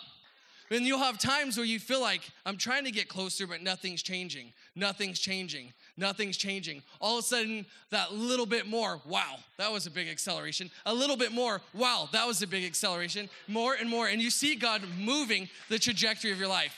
And 0.70 0.86
you'll 0.86 0.98
have 0.98 1.18
times 1.18 1.56
where 1.56 1.64
you 1.64 1.78
feel 1.78 2.00
like, 2.00 2.30
I'm 2.44 2.58
trying 2.58 2.84
to 2.84 2.90
get 2.90 3.08
closer, 3.08 3.46
but 3.46 3.62
nothing's 3.62 4.02
changing. 4.02 4.52
Nothing's 4.76 5.18
changing. 5.18 5.72
Nothing's 5.96 6.36
changing. 6.36 6.82
All 7.00 7.18
of 7.18 7.24
a 7.24 7.26
sudden, 7.26 7.64
that 7.90 8.12
little 8.12 8.44
bit 8.44 8.66
more, 8.66 9.00
wow, 9.06 9.36
that 9.56 9.72
was 9.72 9.86
a 9.86 9.90
big 9.90 10.08
acceleration. 10.08 10.70
A 10.84 10.92
little 10.92 11.16
bit 11.16 11.32
more, 11.32 11.62
wow, 11.72 12.08
that 12.12 12.26
was 12.26 12.42
a 12.42 12.46
big 12.46 12.64
acceleration. 12.64 13.30
More 13.46 13.74
and 13.74 13.88
more. 13.88 14.08
And 14.08 14.20
you 14.20 14.30
see 14.30 14.56
God 14.56 14.82
moving 14.98 15.48
the 15.70 15.78
trajectory 15.78 16.32
of 16.32 16.38
your 16.38 16.48
life. 16.48 16.74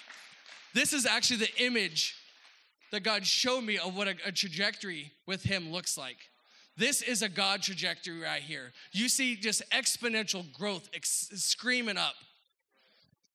This 0.73 0.93
is 0.93 1.05
actually 1.05 1.39
the 1.39 1.65
image 1.65 2.15
that 2.93 3.03
God 3.03 3.27
showed 3.27 3.63
me 3.63 3.79
of 3.79 3.97
what 3.97 4.07
a, 4.07 4.15
a 4.25 4.33
trajectory 4.33 5.13
with 5.27 5.43
Him 5.43 5.73
looks 5.73 5.99
like. 5.99 6.17
This 6.77 7.03
is 7.03 7.23
a 7.23 7.29
God 7.29 7.63
trajectory 7.63 8.21
right 8.21 8.41
here. 8.41 8.73
You 8.93 9.09
see 9.09 9.37
just 9.37 9.63
exponential 9.71 10.51
growth 10.53 10.89
ex- 10.95 11.29
screaming 11.35 11.97
up. 11.97 12.15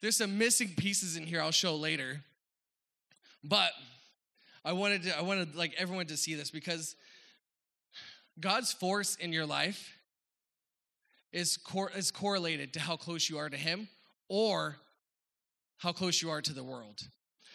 There's 0.05 0.17
some 0.17 0.37
missing 0.37 0.69
pieces 0.77 1.17
in 1.17 1.23
here 1.23 1.41
I'll 1.41 1.49
show 1.49 1.75
later. 1.75 2.21
But 3.43 3.71
I 4.63 4.71
wanted 4.73 5.01
to, 5.05 5.17
I 5.17 5.23
wanted 5.23 5.55
like 5.55 5.73
everyone 5.79 6.05
to 6.05 6.15
see 6.15 6.35
this 6.35 6.51
because 6.51 6.95
God's 8.39 8.71
force 8.71 9.15
in 9.15 9.33
your 9.33 9.47
life 9.47 9.97
is, 11.33 11.57
cor- 11.57 11.89
is 11.89 12.11
correlated 12.11 12.71
to 12.73 12.79
how 12.79 12.97
close 12.97 13.31
you 13.31 13.39
are 13.39 13.49
to 13.49 13.57
Him 13.57 13.87
or 14.29 14.75
how 15.77 15.91
close 15.91 16.21
you 16.21 16.29
are 16.29 16.39
to 16.43 16.53
the 16.53 16.63
world. 16.63 17.01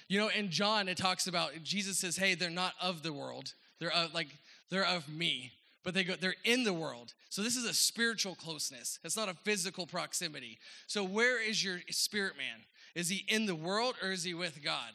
You 0.08 0.18
know, 0.18 0.28
in 0.36 0.50
John, 0.50 0.88
it 0.88 0.96
talks 0.96 1.28
about 1.28 1.52
Jesus 1.62 1.98
says, 1.98 2.16
"Hey, 2.16 2.34
they're 2.34 2.50
not 2.50 2.72
of 2.82 3.04
the 3.04 3.12
world; 3.12 3.54
they're 3.78 3.94
of, 3.94 4.12
like 4.12 4.26
they're 4.70 4.84
of 4.84 5.08
me." 5.08 5.52
But 5.82 5.94
they 5.94 6.04
go, 6.04 6.14
they're 6.14 6.34
in 6.44 6.64
the 6.64 6.72
world. 6.72 7.14
So 7.30 7.42
this 7.42 7.56
is 7.56 7.64
a 7.64 7.72
spiritual 7.72 8.34
closeness. 8.34 8.98
It's 9.02 9.16
not 9.16 9.30
a 9.30 9.34
physical 9.34 9.86
proximity. 9.86 10.58
So 10.86 11.04
where 11.04 11.42
is 11.42 11.64
your 11.64 11.78
spirit 11.90 12.36
man? 12.36 12.64
Is 12.94 13.08
he 13.08 13.24
in 13.28 13.46
the 13.46 13.54
world 13.54 13.94
or 14.02 14.10
is 14.10 14.24
he 14.24 14.34
with 14.34 14.62
God? 14.62 14.92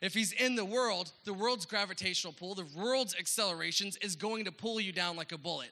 If 0.00 0.14
he's 0.14 0.32
in 0.32 0.54
the 0.54 0.64
world, 0.64 1.12
the 1.24 1.34
world's 1.34 1.66
gravitational 1.66 2.32
pull, 2.32 2.54
the 2.54 2.66
world's 2.74 3.14
accelerations 3.14 3.98
is 3.98 4.16
going 4.16 4.46
to 4.46 4.52
pull 4.52 4.80
you 4.80 4.92
down 4.92 5.16
like 5.16 5.32
a 5.32 5.38
bullet. 5.38 5.70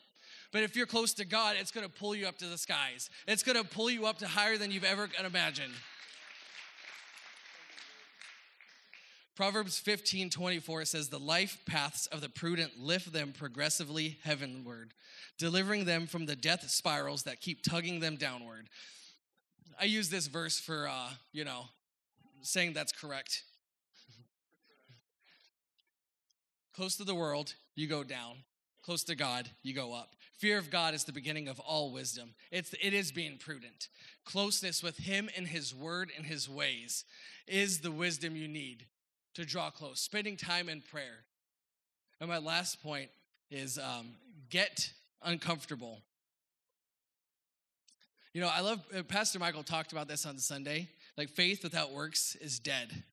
But 0.53 0.62
if 0.62 0.77
you're 0.77 0.87
close 0.87 1.14
to 1.14 1.25
God, 1.25 1.57
it's 1.59 1.71
going 1.71 1.87
to 1.87 1.93
pull 1.93 2.14
you 2.14 2.27
up 2.27 2.38
to 2.38 2.47
the 2.47 2.59
skies. 2.59 3.09
It's 3.27 3.43
going 3.43 3.57
to 3.57 3.69
pull 3.69 3.91
you 3.91 4.07
up 4.07 4.19
to 4.19 4.29
higher 4.29 4.59
than 4.59 4.71
you've 4.71 4.85
ever 4.85 5.09
imagined. 5.25 5.73
Proverbs 9.38 9.79
15 9.79 10.31
24 10.31 10.85
says, 10.85 11.11
The 11.11 11.18
life 11.20 11.61
paths 11.64 12.09
of 12.09 12.20
the 12.20 12.29
prudent 12.29 12.81
lift 12.81 13.12
them 13.12 13.33
progressively 13.33 14.18
heavenward, 14.24 14.94
delivering 15.38 15.85
them 15.85 16.09
from 16.09 16.27
the 16.27 16.35
death 16.35 16.68
spirals 16.68 17.22
that 17.22 17.40
keep 17.40 17.62
tugging 17.62 18.01
them 18.01 18.16
downward. 18.16 18.68
I 19.81 19.85
use 19.85 20.09
this 20.11 20.27
verse 20.27 20.59
for, 20.59 20.88
uh, 20.88 21.11
you 21.33 21.44
know, 21.44 21.66
saying 22.42 22.72
that's 22.72 22.90
correct. 22.90 23.44
Close 26.74 26.96
to 26.96 27.05
the 27.05 27.14
world, 27.14 27.55
you 27.77 27.87
go 27.87 28.03
down. 28.03 28.38
Close 28.83 29.05
to 29.05 29.14
God, 29.14 29.48
you 29.62 29.72
go 29.72 29.94
up. 29.94 30.16
Fear 30.38 30.59
of 30.59 30.68
God 30.68 30.94
is 30.94 31.05
the 31.05 31.12
beginning 31.12 31.46
of 31.46 31.61
all 31.61 31.92
wisdom. 31.92 32.35
It's, 32.51 32.74
it 32.83 32.92
is 32.92 33.12
being 33.12 33.38
prudent. 33.38 33.87
Closeness 34.24 34.83
with 34.83 34.96
Him 34.96 35.31
and 35.37 35.46
His 35.46 35.72
word 35.72 36.11
and 36.16 36.27
His 36.27 36.48
ways 36.48 37.05
is 37.46 37.83
the 37.83 37.92
wisdom 37.92 38.35
you 38.35 38.48
need 38.48 38.87
to 39.38 39.44
draw 39.44 39.70
close, 39.70 40.01
spending 40.01 40.37
time 40.37 40.68
in 40.68 40.81
prayer. 40.81 41.24
And 42.20 42.29
my 42.29 42.38
last 42.38 42.83
point 42.83 43.09
is 43.53 43.79
um, 43.79 44.09
get 44.51 44.90
uncomfortable. 45.22 46.03
You 48.35 48.40
know, 48.40 48.51
I 48.53 48.62
love, 48.62 48.85
uh, 48.92 49.05
Pastor 49.05 49.38
Michael 49.38 49.62
talked 49.62 49.92
about 49.92 50.09
this 50.09 50.27
on 50.27 50.38
Sunday. 50.38 50.88
Like, 51.16 51.29
faith 51.29 51.62
without 51.62 51.92
works 51.92 52.37
is 52.40 52.59
dead. 52.59 53.05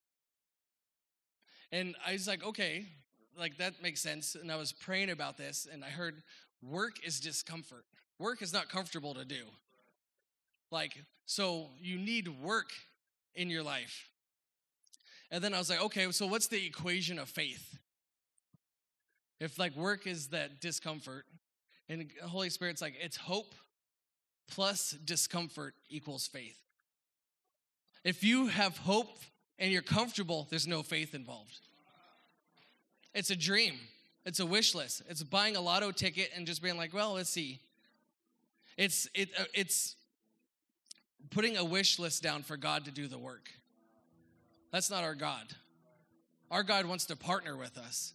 And 1.71 1.95
I 2.03 2.13
was 2.13 2.27
like, 2.27 2.43
okay, 2.43 2.88
like 3.38 3.57
that 3.57 3.83
makes 3.83 4.01
sense. 4.01 4.33
And 4.33 4.51
I 4.51 4.55
was 4.55 4.71
praying 4.71 5.11
about 5.11 5.38
this, 5.38 5.67
and 5.71 5.83
I 5.83 5.89
heard 5.89 6.23
work 6.63 7.05
is 7.05 7.19
discomfort. 7.19 7.85
Work 8.17 8.41
is 8.41 8.51
not 8.51 8.67
comfortable 8.67 9.13
to 9.13 9.25
do. 9.25 9.43
Like, 10.71 10.97
so 11.27 11.67
you 11.79 11.99
need 11.99 12.29
work 12.41 12.71
in 13.35 13.51
your 13.51 13.61
life. 13.61 14.09
And 15.36 15.43
then 15.43 15.54
I 15.54 15.58
was 15.58 15.69
like, 15.69 15.84
okay, 15.84 16.10
so 16.13 16.28
what's 16.28 16.48
the 16.48 16.65
equation 16.65 17.19
of 17.19 17.28
faith? 17.28 17.78
If 19.41 19.60
like 19.60 19.76
work 19.76 20.08
is 20.08 20.28
that 20.28 20.62
discomfort, 20.62 21.26
and 21.89 22.10
the 22.21 22.26
Holy 22.26 22.50
Spirit's 22.50 22.82
like, 22.82 22.93
it's 23.02 23.17
hope 23.17 23.54
plus 24.50 24.91
discomfort 25.04 25.74
equals 25.89 26.26
faith. 26.26 26.58
If 28.06 28.24
you 28.24 28.48
have 28.48 28.78
hope 28.78 29.10
and 29.60 29.74
you're 29.74 29.82
comfortable, 29.82 30.48
there's 30.50 30.67
no 30.67 30.84
faith 30.84 31.13
involved. 31.13 31.60
It's 33.13 33.30
a 33.30 33.36
dream. 33.36 33.74
It's 34.26 34.39
a 34.39 34.45
wish 34.45 34.74
list. 34.74 35.02
It's 35.10 35.21
buying 35.21 35.58
a 35.58 35.62
lotto 35.62 35.91
ticket 35.91 36.30
and 36.34 36.48
just 36.48 36.63
being 36.63 36.78
like, 36.78 36.93
well, 36.93 37.15
let's 37.15 37.30
see. 37.30 37.60
It's 38.78 39.10
it 39.13 39.32
uh, 39.38 39.43
it's 39.54 39.98
putting 41.30 41.58
a 41.58 41.65
wish 41.65 42.00
list 42.00 42.24
down 42.24 42.41
for 42.41 42.56
God 42.56 42.86
to 42.86 42.91
do 42.91 43.08
the 43.08 43.17
work. 43.17 43.50
That's 44.75 44.89
not 44.89 45.05
our 45.05 45.15
God. 45.15 45.45
Our 46.51 46.61
God 46.61 46.85
wants 46.85 47.05
to 47.05 47.15
partner 47.15 47.55
with 47.55 47.77
us. 47.77 48.11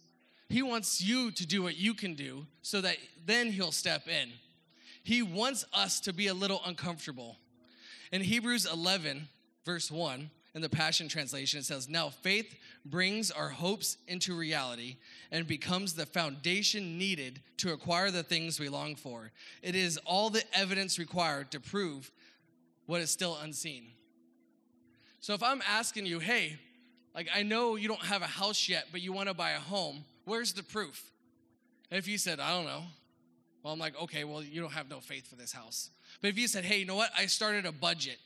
He 0.47 0.61
wants 0.61 1.01
you 1.01 1.31
to 1.31 1.47
do 1.47 1.63
what 1.63 1.75
you 1.75 1.95
can 1.95 2.13
do 2.13 2.45
so 2.61 2.81
that 2.81 2.97
then 3.25 3.51
He'll 3.51 3.71
step 3.71 4.07
in. 4.07 4.29
He 5.01 5.23
wants 5.23 5.65
us 5.73 5.99
to 6.01 6.13
be 6.13 6.27
a 6.27 6.35
little 6.35 6.61
uncomfortable. 6.63 7.37
In 8.11 8.21
Hebrews 8.21 8.67
11, 8.71 9.27
verse 9.65 9.89
1, 9.89 10.29
in 10.53 10.61
the 10.61 10.69
Passion 10.69 11.07
Translation, 11.07 11.61
it 11.61 11.65
says, 11.65 11.89
Now 11.89 12.09
faith 12.09 12.55
brings 12.85 13.31
our 13.31 13.49
hopes 13.49 13.97
into 14.07 14.37
reality 14.37 14.97
and 15.31 15.47
becomes 15.47 15.95
the 15.95 16.05
foundation 16.05 16.95
needed 16.99 17.41
to 17.57 17.73
acquire 17.73 18.11
the 18.11 18.21
things 18.21 18.59
we 18.59 18.69
long 18.69 18.95
for. 18.95 19.31
It 19.63 19.73
is 19.73 19.97
all 20.05 20.29
the 20.29 20.43
evidence 20.53 20.99
required 20.99 21.49
to 21.53 21.59
prove 21.59 22.11
what 22.85 23.01
is 23.01 23.09
still 23.09 23.35
unseen. 23.41 23.93
So 25.21 25.33
if 25.33 25.43
I'm 25.43 25.61
asking 25.67 26.07
you, 26.07 26.19
hey, 26.19 26.57
like 27.15 27.29
I 27.33 27.43
know 27.43 27.75
you 27.75 27.87
don't 27.87 28.03
have 28.03 28.21
a 28.21 28.27
house 28.27 28.67
yet, 28.67 28.87
but 28.91 29.01
you 29.01 29.13
want 29.13 29.29
to 29.29 29.33
buy 29.33 29.51
a 29.51 29.59
home, 29.59 30.03
where's 30.25 30.53
the 30.53 30.63
proof? 30.63 31.11
And 31.89 31.97
if 31.97 32.07
you 32.07 32.17
said, 32.17 32.39
I 32.39 32.51
don't 32.51 32.65
know, 32.65 32.83
well, 33.63 33.71
I'm 33.71 33.79
like, 33.79 33.99
okay, 34.01 34.23
well, 34.23 34.41
you 34.41 34.59
don't 34.59 34.71
have 34.71 34.89
no 34.89 34.99
faith 34.99 35.27
for 35.27 35.35
this 35.35 35.51
house. 35.51 35.91
But 36.21 36.29
if 36.29 36.39
you 36.39 36.47
said, 36.47 36.65
hey, 36.65 36.79
you 36.79 36.85
know 36.85 36.95
what? 36.95 37.11
I 37.15 37.27
started 37.27 37.65
a 37.65 37.71
budget 37.71 38.17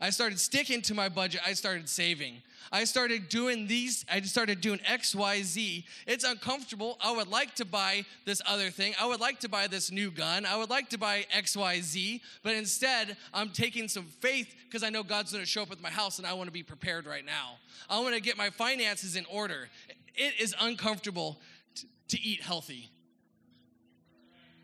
I 0.00 0.10
started 0.10 0.38
sticking 0.38 0.82
to 0.82 0.94
my 0.94 1.08
budget. 1.08 1.40
I 1.46 1.54
started 1.54 1.88
saving. 1.88 2.42
I 2.72 2.84
started 2.84 3.28
doing 3.28 3.66
these, 3.66 4.04
I 4.10 4.20
started 4.22 4.60
doing 4.60 4.80
X, 4.84 5.14
Y, 5.14 5.42
Z. 5.42 5.84
It's 6.06 6.24
uncomfortable. 6.24 6.98
I 7.00 7.12
would 7.12 7.28
like 7.28 7.54
to 7.56 7.64
buy 7.64 8.04
this 8.24 8.42
other 8.46 8.70
thing. 8.70 8.94
I 9.00 9.06
would 9.06 9.20
like 9.20 9.40
to 9.40 9.48
buy 9.48 9.66
this 9.66 9.92
new 9.92 10.10
gun. 10.10 10.44
I 10.44 10.56
would 10.56 10.70
like 10.70 10.88
to 10.90 10.98
buy 10.98 11.26
X, 11.32 11.56
Y, 11.56 11.80
Z. 11.80 12.22
But 12.42 12.54
instead, 12.54 13.16
I'm 13.32 13.50
taking 13.50 13.88
some 13.88 14.06
faith 14.20 14.54
because 14.64 14.82
I 14.82 14.90
know 14.90 15.02
God's 15.02 15.32
going 15.32 15.44
to 15.44 15.48
show 15.48 15.62
up 15.62 15.70
at 15.70 15.80
my 15.80 15.90
house 15.90 16.18
and 16.18 16.26
I 16.26 16.32
want 16.32 16.48
to 16.48 16.52
be 16.52 16.62
prepared 16.62 17.06
right 17.06 17.24
now. 17.24 17.58
I 17.88 18.00
want 18.00 18.14
to 18.14 18.20
get 18.20 18.36
my 18.36 18.50
finances 18.50 19.16
in 19.16 19.26
order. 19.26 19.68
It 20.14 20.34
is 20.40 20.54
uncomfortable 20.60 21.38
to, 21.76 21.86
to 22.08 22.20
eat 22.20 22.40
healthy. 22.40 22.90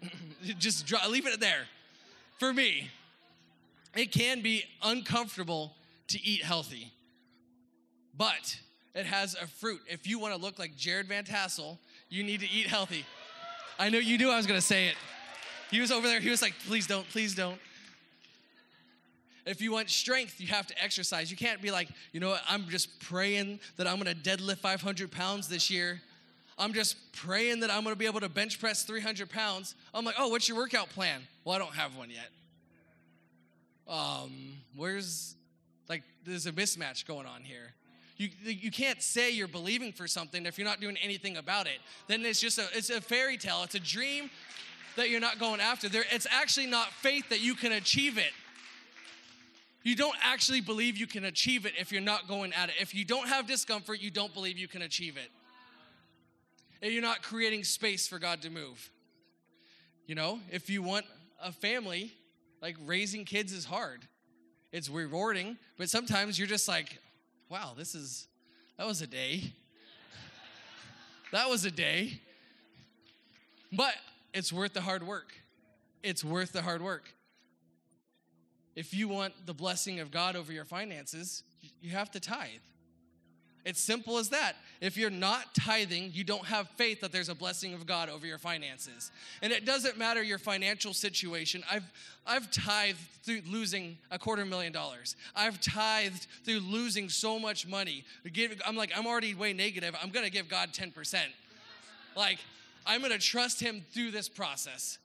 Just 0.58 0.92
leave 1.08 1.26
it 1.26 1.38
there 1.38 1.66
for 2.38 2.52
me 2.52 2.90
it 3.94 4.12
can 4.12 4.40
be 4.40 4.64
uncomfortable 4.82 5.74
to 6.08 6.22
eat 6.22 6.42
healthy, 6.42 6.92
but 8.16 8.58
it 8.94 9.06
has 9.06 9.34
a 9.34 9.46
fruit. 9.46 9.80
If 9.86 10.06
you 10.06 10.18
want 10.18 10.34
to 10.34 10.40
look 10.40 10.58
like 10.58 10.76
Jared 10.76 11.08
Van 11.08 11.24
Tassel, 11.24 11.78
you 12.08 12.22
need 12.22 12.40
to 12.40 12.50
eat 12.50 12.66
healthy. 12.66 13.04
I 13.78 13.88
know 13.88 13.98
you 13.98 14.18
knew 14.18 14.30
I 14.30 14.36
was 14.36 14.46
going 14.46 14.60
to 14.60 14.66
say 14.66 14.86
it. 14.86 14.94
He 15.70 15.80
was 15.80 15.90
over 15.90 16.06
there, 16.06 16.20
he 16.20 16.30
was 16.30 16.42
like, 16.42 16.54
please 16.66 16.86
don't, 16.86 17.08
please 17.08 17.34
don't. 17.34 17.58
If 19.44 19.60
you 19.60 19.72
want 19.72 19.90
strength, 19.90 20.40
you 20.40 20.46
have 20.48 20.66
to 20.68 20.82
exercise. 20.82 21.30
You 21.30 21.36
can't 21.36 21.60
be 21.60 21.70
like, 21.70 21.88
you 22.12 22.20
know 22.20 22.28
what, 22.28 22.42
I'm 22.48 22.68
just 22.68 23.00
praying 23.00 23.58
that 23.76 23.86
I'm 23.86 23.96
gonna 23.96 24.14
deadlift 24.14 24.58
500 24.58 25.10
pounds 25.10 25.48
this 25.48 25.70
year. 25.70 26.00
I'm 26.58 26.74
just 26.74 26.96
praying 27.12 27.60
that 27.60 27.70
I'm 27.70 27.82
gonna 27.82 27.96
be 27.96 28.06
able 28.06 28.20
to 28.20 28.28
bench 28.28 28.60
press 28.60 28.84
300 28.84 29.30
pounds. 29.30 29.74
I'm 29.92 30.04
like, 30.04 30.14
oh, 30.18 30.28
what's 30.28 30.48
your 30.48 30.58
workout 30.58 30.90
plan? 30.90 31.22
Well, 31.44 31.56
I 31.56 31.58
don't 31.58 31.74
have 31.74 31.96
one 31.96 32.10
yet 32.10 32.28
um, 33.88 34.30
where's 34.76 35.36
like 35.88 36.02
there's 36.24 36.46
a 36.46 36.52
mismatch 36.52 37.06
going 37.06 37.26
on 37.26 37.42
here. 37.42 37.74
You, 38.16 38.28
you 38.44 38.70
can't 38.70 39.02
say 39.02 39.30
you're 39.30 39.48
believing 39.48 39.92
for 39.92 40.06
something 40.06 40.46
if 40.46 40.56
you're 40.56 40.66
not 40.66 40.80
doing 40.80 40.96
anything 41.02 41.36
about 41.38 41.66
it. 41.66 41.78
Then 42.06 42.24
it's 42.24 42.40
just 42.40 42.58
a 42.58 42.66
it's 42.74 42.90
a 42.90 43.00
fairy 43.00 43.36
tale. 43.36 43.62
It's 43.64 43.74
a 43.74 43.80
dream 43.80 44.30
that 44.96 45.10
you're 45.10 45.20
not 45.20 45.38
going 45.38 45.60
after. 45.60 45.88
There, 45.88 46.04
it's 46.10 46.26
actually 46.30 46.66
not 46.66 46.88
faith 46.88 47.28
that 47.30 47.40
you 47.40 47.54
can 47.54 47.72
achieve 47.72 48.18
it. 48.18 48.32
You 49.82 49.96
don't 49.96 50.16
actually 50.22 50.60
believe 50.60 50.96
you 50.96 51.06
can 51.06 51.24
achieve 51.24 51.66
it 51.66 51.72
if 51.78 51.90
you're 51.90 52.00
not 52.00 52.28
going 52.28 52.52
at 52.52 52.68
it. 52.68 52.76
If 52.80 52.94
you 52.94 53.04
don't 53.04 53.28
have 53.28 53.48
discomfort, 53.48 54.00
you 54.00 54.10
don't 54.10 54.32
believe 54.32 54.56
you 54.56 54.68
can 54.68 54.82
achieve 54.82 55.16
it. 55.16 55.28
And 56.80 56.92
you're 56.92 57.02
not 57.02 57.22
creating 57.22 57.64
space 57.64 58.06
for 58.06 58.18
God 58.18 58.42
to 58.42 58.50
move. 58.50 58.90
You 60.06 60.14
know, 60.14 60.40
if 60.50 60.70
you 60.70 60.82
want 60.82 61.06
a 61.42 61.52
family, 61.52 62.12
like 62.62 62.76
raising 62.86 63.24
kids 63.24 63.52
is 63.52 63.64
hard. 63.64 64.06
It's 64.70 64.88
rewarding, 64.88 65.58
but 65.76 65.90
sometimes 65.90 66.38
you're 66.38 66.48
just 66.48 66.68
like, 66.68 66.98
wow, 67.50 67.72
this 67.76 67.94
is, 67.94 68.28
that 68.78 68.86
was 68.86 69.02
a 69.02 69.06
day. 69.06 69.52
that 71.32 71.50
was 71.50 71.66
a 71.66 71.70
day. 71.70 72.20
But 73.72 73.94
it's 74.32 74.52
worth 74.52 74.72
the 74.72 74.80
hard 74.80 75.06
work. 75.06 75.34
It's 76.02 76.24
worth 76.24 76.52
the 76.52 76.62
hard 76.62 76.80
work. 76.80 77.12
If 78.74 78.94
you 78.94 79.08
want 79.08 79.34
the 79.44 79.52
blessing 79.52 80.00
of 80.00 80.10
God 80.10 80.36
over 80.36 80.52
your 80.52 80.64
finances, 80.64 81.42
you 81.82 81.90
have 81.90 82.10
to 82.12 82.20
tithe. 82.20 82.48
It's 83.64 83.80
simple 83.80 84.18
as 84.18 84.30
that. 84.30 84.56
If 84.80 84.96
you're 84.96 85.10
not 85.10 85.54
tithing, 85.54 86.10
you 86.14 86.24
don't 86.24 86.46
have 86.46 86.68
faith 86.70 87.00
that 87.02 87.12
there's 87.12 87.28
a 87.28 87.34
blessing 87.34 87.74
of 87.74 87.86
God 87.86 88.08
over 88.08 88.26
your 88.26 88.38
finances. 88.38 89.12
And 89.40 89.52
it 89.52 89.64
doesn't 89.64 89.96
matter 89.96 90.20
your 90.22 90.38
financial 90.38 90.92
situation. 90.92 91.62
I've 91.70 91.84
I've 92.26 92.50
tithed 92.50 92.98
through 93.22 93.42
losing 93.48 93.98
a 94.10 94.18
quarter 94.18 94.44
million 94.44 94.72
dollars. 94.72 95.14
I've 95.36 95.60
tithed 95.60 96.26
through 96.44 96.60
losing 96.60 97.08
so 97.08 97.38
much 97.38 97.66
money. 97.66 98.04
I'm 98.66 98.76
like, 98.76 98.90
I'm 98.96 99.06
already 99.06 99.34
way 99.34 99.52
negative. 99.52 99.94
I'm 100.02 100.10
gonna 100.10 100.30
give 100.30 100.48
God 100.48 100.70
10%. 100.72 101.16
Like, 102.16 102.38
I'm 102.84 103.00
gonna 103.00 103.18
trust 103.18 103.60
Him 103.60 103.84
through 103.92 104.10
this 104.10 104.28
process. 104.28 104.98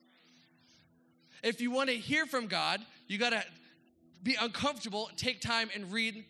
If 1.44 1.62
you 1.62 1.70
wanna 1.70 1.94
hear 1.94 2.26
from 2.26 2.48
God, 2.48 2.82
you 3.08 3.20
gotta 3.20 3.44
be 4.24 4.36
uncomfortable, 4.40 5.10
take 5.16 5.42
time 5.42 5.70
and 5.76 5.92
read 5.92 6.26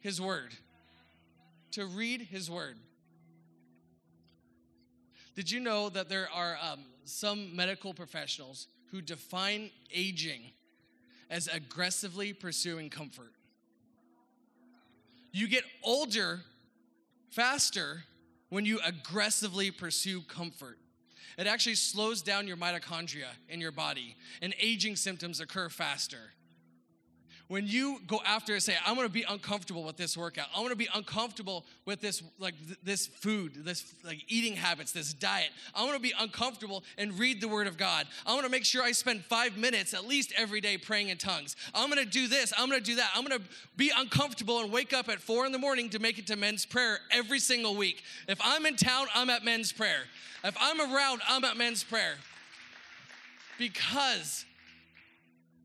His 0.00 0.20
Word 0.20 0.54
to 1.72 1.86
read 1.86 2.22
His 2.22 2.50
Word. 2.50 2.76
Did 5.34 5.50
you 5.50 5.60
know 5.60 5.88
that 5.88 6.08
there 6.08 6.28
are 6.34 6.56
um, 6.62 6.80
some 7.04 7.54
medical 7.56 7.94
professionals 7.94 8.66
who 8.90 9.00
define 9.00 9.70
aging 9.92 10.42
as 11.30 11.48
aggressively 11.48 12.32
pursuing 12.32 12.90
comfort? 12.90 13.32
You 15.32 15.48
get 15.48 15.64
older 15.82 16.40
faster 17.30 18.04
when 18.50 18.66
you 18.66 18.78
aggressively 18.84 19.70
pursue 19.70 20.20
comfort. 20.22 20.78
It 21.38 21.46
actually 21.46 21.76
slows 21.76 22.20
down 22.20 22.46
your 22.46 22.58
mitochondria 22.58 23.28
in 23.48 23.58
your 23.58 23.72
body, 23.72 24.16
and 24.42 24.54
aging 24.60 24.96
symptoms 24.96 25.40
occur 25.40 25.70
faster 25.70 26.32
when 27.52 27.66
you 27.66 28.00
go 28.06 28.18
after 28.24 28.56
it, 28.56 28.62
say, 28.62 28.74
I'm 28.86 28.96
gonna 28.96 29.10
be 29.10 29.26
uncomfortable 29.28 29.84
with 29.84 29.98
this 29.98 30.16
workout. 30.16 30.46
I'm 30.56 30.62
gonna 30.62 30.74
be 30.74 30.88
uncomfortable 30.94 31.66
with 31.84 32.00
this, 32.00 32.22
like 32.38 32.54
th- 32.66 32.78
this 32.82 33.08
food, 33.08 33.66
this 33.66 33.92
like 34.06 34.24
eating 34.26 34.56
habits, 34.56 34.92
this 34.92 35.12
diet. 35.12 35.50
I'm 35.74 35.84
gonna 35.84 36.00
be 36.00 36.14
uncomfortable 36.18 36.82
and 36.96 37.18
read 37.18 37.42
the 37.42 37.48
word 37.48 37.66
of 37.66 37.76
God. 37.76 38.06
I'm 38.24 38.36
gonna 38.36 38.48
make 38.48 38.64
sure 38.64 38.82
I 38.82 38.92
spend 38.92 39.22
five 39.26 39.58
minutes 39.58 39.92
at 39.92 40.08
least 40.08 40.32
every 40.34 40.62
day 40.62 40.78
praying 40.78 41.10
in 41.10 41.18
tongues. 41.18 41.54
I'm 41.74 41.90
gonna 41.90 42.06
do 42.06 42.26
this, 42.26 42.54
I'm 42.56 42.70
gonna 42.70 42.80
do 42.80 42.94
that. 42.94 43.10
I'm 43.14 43.22
gonna 43.22 43.44
be 43.76 43.92
uncomfortable 43.94 44.60
and 44.60 44.72
wake 44.72 44.94
up 44.94 45.10
at 45.10 45.20
four 45.20 45.44
in 45.44 45.52
the 45.52 45.58
morning 45.58 45.90
to 45.90 45.98
make 45.98 46.18
it 46.18 46.26
to 46.28 46.36
men's 46.36 46.64
prayer 46.64 47.00
every 47.10 47.38
single 47.38 47.76
week. 47.76 48.02
If 48.28 48.38
I'm 48.42 48.64
in 48.64 48.76
town, 48.76 49.08
I'm 49.14 49.28
at 49.28 49.44
men's 49.44 49.72
prayer. 49.72 50.04
If 50.42 50.56
I'm 50.58 50.80
around, 50.80 51.20
I'm 51.28 51.44
at 51.44 51.58
men's 51.58 51.84
prayer. 51.84 52.14
Because 53.58 54.46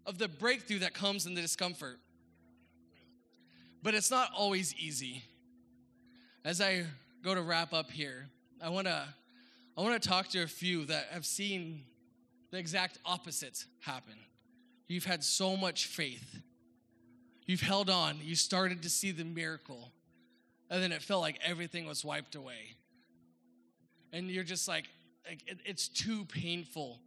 of 0.07 0.17
the 0.17 0.27
breakthrough 0.27 0.79
that 0.79 0.93
comes 0.93 1.25
in 1.25 1.35
the 1.35 1.41
discomfort. 1.41 1.99
But 3.83 3.93
it's 3.93 4.09
not 4.09 4.31
always 4.35 4.73
easy. 4.75 5.23
As 6.43 6.61
I 6.61 6.85
go 7.23 7.35
to 7.35 7.41
wrap 7.41 7.73
up 7.73 7.91
here, 7.91 8.27
I 8.63 8.69
want 8.69 8.87
to 8.87 9.03
I 9.77 9.81
want 9.81 10.01
to 10.01 10.09
talk 10.09 10.29
to 10.29 10.41
a 10.41 10.47
few 10.47 10.85
that 10.85 11.07
have 11.11 11.25
seen 11.25 11.83
the 12.49 12.57
exact 12.57 12.97
opposite 13.05 13.65
happen. 13.81 14.15
You've 14.87 15.05
had 15.05 15.23
so 15.23 15.55
much 15.55 15.85
faith. 15.85 16.39
You've 17.45 17.61
held 17.61 17.89
on. 17.89 18.17
You 18.23 18.35
started 18.35 18.81
to 18.83 18.89
see 18.89 19.11
the 19.11 19.25
miracle. 19.25 19.91
And 20.71 20.81
then 20.81 20.91
it 20.91 21.03
felt 21.03 21.21
like 21.21 21.39
everything 21.45 21.85
was 21.85 22.03
wiped 22.03 22.35
away. 22.35 22.75
And 24.11 24.31
you're 24.31 24.43
just 24.43 24.67
like, 24.67 24.85
like 25.27 25.43
it, 25.45 25.59
it's 25.63 25.87
too 25.87 26.25
painful 26.25 26.99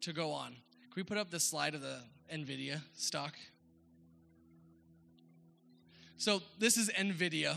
to 0.00 0.12
go 0.12 0.32
on. 0.32 0.56
Can 0.96 1.02
we 1.02 1.08
put 1.08 1.18
up 1.18 1.30
the 1.30 1.38
slide 1.38 1.74
of 1.74 1.82
the 1.82 1.98
NVIDIA 2.32 2.80
stock? 2.94 3.34
So 6.16 6.40
this 6.58 6.78
is 6.78 6.88
NVIDIA 6.88 7.56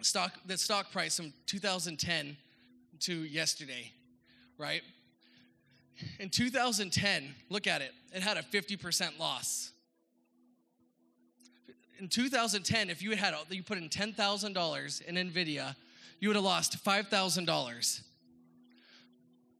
stock, 0.00 0.32
the 0.44 0.58
stock 0.58 0.90
price 0.90 1.16
from 1.16 1.32
2010 1.46 2.36
to 2.98 3.14
yesterday, 3.14 3.92
right? 4.58 4.82
In 6.18 6.30
2010, 6.30 7.32
look 7.48 7.68
at 7.68 7.80
it, 7.80 7.92
it 8.12 8.24
had 8.24 8.36
a 8.36 8.42
50% 8.42 9.20
loss. 9.20 9.70
In 12.00 12.08
2010, 12.08 12.90
if 12.90 13.02
you 13.02 13.14
had 13.14 13.34
had 13.34 13.34
you 13.50 13.62
put 13.62 13.78
in 13.78 13.88
$10,000 13.88 15.02
in 15.02 15.14
NVIDIA, 15.14 15.76
you 16.18 16.28
would 16.28 16.34
have 16.34 16.44
lost 16.44 16.84
$5,000. 16.84 18.00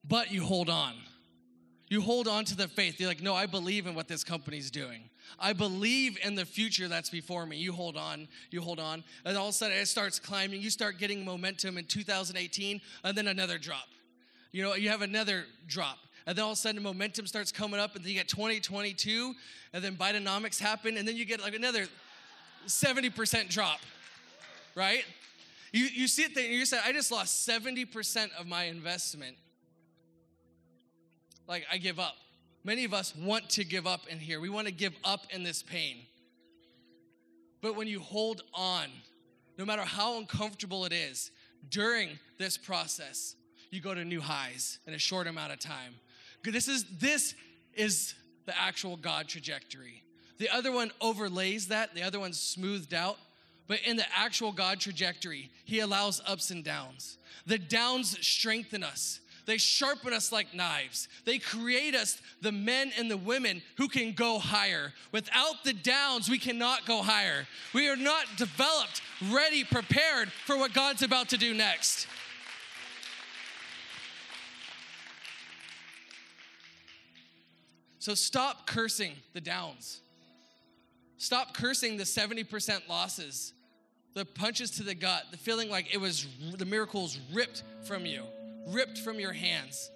But 0.02 0.32
you 0.32 0.42
hold 0.42 0.68
on 0.68 0.94
You 1.92 2.00
hold 2.00 2.26
on 2.26 2.46
to 2.46 2.56
the 2.56 2.68
faith. 2.68 2.98
You're 2.98 3.10
like, 3.10 3.20
no, 3.20 3.34
I 3.34 3.44
believe 3.44 3.86
in 3.86 3.94
what 3.94 4.08
this 4.08 4.24
company's 4.24 4.70
doing. 4.70 5.10
I 5.38 5.52
believe 5.52 6.18
in 6.24 6.34
the 6.34 6.46
future 6.46 6.88
that's 6.88 7.10
before 7.10 7.44
me. 7.44 7.58
You 7.58 7.74
hold 7.74 7.98
on, 7.98 8.28
you 8.50 8.62
hold 8.62 8.80
on. 8.80 9.04
And 9.26 9.36
all 9.36 9.48
of 9.48 9.50
a 9.50 9.52
sudden 9.52 9.76
it 9.76 9.84
starts 9.84 10.18
climbing. 10.18 10.62
You 10.62 10.70
start 10.70 10.96
getting 10.96 11.22
momentum 11.22 11.76
in 11.76 11.84
2018, 11.84 12.80
and 13.04 13.14
then 13.14 13.28
another 13.28 13.58
drop. 13.58 13.84
You 14.52 14.62
know, 14.62 14.74
you 14.74 14.88
have 14.88 15.02
another 15.02 15.44
drop. 15.66 15.98
And 16.26 16.34
then 16.34 16.46
all 16.46 16.52
of 16.52 16.56
a 16.56 16.60
sudden 16.62 16.82
momentum 16.82 17.26
starts 17.26 17.52
coming 17.52 17.78
up, 17.78 17.94
and 17.94 18.02
then 18.02 18.10
you 18.10 18.16
get 18.16 18.28
2022, 18.28 19.34
and 19.74 19.84
then 19.84 19.94
Bidenomics 19.94 20.58
happen, 20.58 20.96
and 20.96 21.06
then 21.06 21.14
you 21.14 21.26
get 21.26 21.42
like 21.42 21.54
another 21.54 21.84
70% 22.68 23.50
drop, 23.50 23.80
right? 24.74 25.04
You, 25.74 25.84
you 25.92 26.08
see 26.08 26.22
it 26.22 26.34
and 26.34 26.54
you 26.54 26.64
say, 26.64 26.78
I 26.82 26.92
just 26.92 27.12
lost 27.12 27.46
70% 27.46 28.28
of 28.40 28.46
my 28.46 28.64
investment 28.64 29.36
like 31.46 31.66
I 31.70 31.78
give 31.78 31.98
up. 31.98 32.14
Many 32.64 32.84
of 32.84 32.94
us 32.94 33.14
want 33.16 33.50
to 33.50 33.64
give 33.64 33.86
up 33.86 34.06
in 34.08 34.18
here. 34.18 34.40
We 34.40 34.48
want 34.48 34.68
to 34.68 34.72
give 34.72 34.94
up 35.04 35.26
in 35.30 35.42
this 35.42 35.62
pain. 35.62 35.98
But 37.60 37.76
when 37.76 37.86
you 37.86 38.00
hold 38.00 38.42
on, 38.54 38.86
no 39.58 39.64
matter 39.64 39.82
how 39.82 40.18
uncomfortable 40.18 40.84
it 40.84 40.92
is, 40.92 41.30
during 41.68 42.18
this 42.38 42.56
process, 42.56 43.36
you 43.70 43.80
go 43.80 43.94
to 43.94 44.04
new 44.04 44.20
highs 44.20 44.78
in 44.86 44.94
a 44.94 44.98
short 44.98 45.26
amount 45.26 45.52
of 45.52 45.58
time. 45.58 45.94
This 46.44 46.68
is 46.68 46.84
this 46.98 47.34
is 47.74 48.14
the 48.46 48.58
actual 48.60 48.96
God 48.96 49.28
trajectory. 49.28 50.02
The 50.38 50.48
other 50.48 50.72
one 50.72 50.90
overlays 51.00 51.68
that, 51.68 51.94
the 51.94 52.02
other 52.02 52.18
one's 52.18 52.40
smoothed 52.40 52.94
out. 52.94 53.16
But 53.68 53.80
in 53.86 53.96
the 53.96 54.04
actual 54.14 54.52
God 54.52 54.80
trajectory, 54.80 55.50
He 55.64 55.80
allows 55.80 56.20
ups 56.26 56.50
and 56.50 56.64
downs. 56.64 57.16
The 57.46 57.58
downs 57.58 58.18
strengthen 58.26 58.82
us, 58.82 59.20
they 59.44 59.58
sharpen 59.58 60.12
us 60.12 60.30
like 60.30 60.54
knives. 60.54 61.08
They 61.24 61.38
create 61.38 61.94
us 61.94 62.20
the 62.40 62.52
men 62.52 62.92
and 62.96 63.10
the 63.10 63.16
women 63.16 63.62
who 63.76 63.88
can 63.88 64.12
go 64.12 64.38
higher. 64.38 64.92
Without 65.10 65.64
the 65.64 65.72
downs, 65.72 66.28
we 66.28 66.38
cannot 66.38 66.86
go 66.86 67.02
higher. 67.02 67.46
We 67.74 67.88
are 67.88 67.96
not 67.96 68.26
developed, 68.36 69.02
ready, 69.30 69.64
prepared 69.64 70.30
for 70.46 70.56
what 70.56 70.72
God's 70.72 71.02
about 71.02 71.28
to 71.30 71.36
do 71.36 71.54
next. 71.54 72.06
So 77.98 78.14
stop 78.14 78.66
cursing 78.66 79.12
the 79.32 79.40
downs. 79.40 80.00
Stop 81.18 81.54
cursing 81.54 81.96
the 81.96 82.04
70% 82.04 82.88
losses, 82.88 83.52
the 84.14 84.24
punches 84.24 84.72
to 84.72 84.82
the 84.82 84.94
gut, 84.94 85.24
the 85.30 85.36
feeling 85.36 85.70
like 85.70 85.94
it 85.94 85.98
was 85.98 86.26
the 86.56 86.64
miracles 86.64 87.18
ripped 87.32 87.62
from 87.84 88.04
you 88.04 88.24
ripped 88.68 88.98
from 88.98 89.18
your 89.18 89.32
hands. 89.32 89.90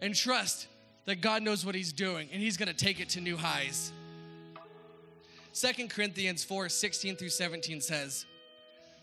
And 0.00 0.14
trust 0.14 0.66
that 1.06 1.20
God 1.20 1.42
knows 1.42 1.64
what 1.64 1.74
He's 1.74 1.92
doing 1.92 2.28
and 2.32 2.42
He's 2.42 2.56
gonna 2.56 2.74
take 2.74 3.00
it 3.00 3.10
to 3.10 3.20
new 3.20 3.36
highs. 3.36 3.92
Second 5.52 5.90
Corinthians 5.90 6.42
4 6.42 6.68
16 6.68 7.16
through 7.16 7.28
17 7.28 7.80
says, 7.80 8.26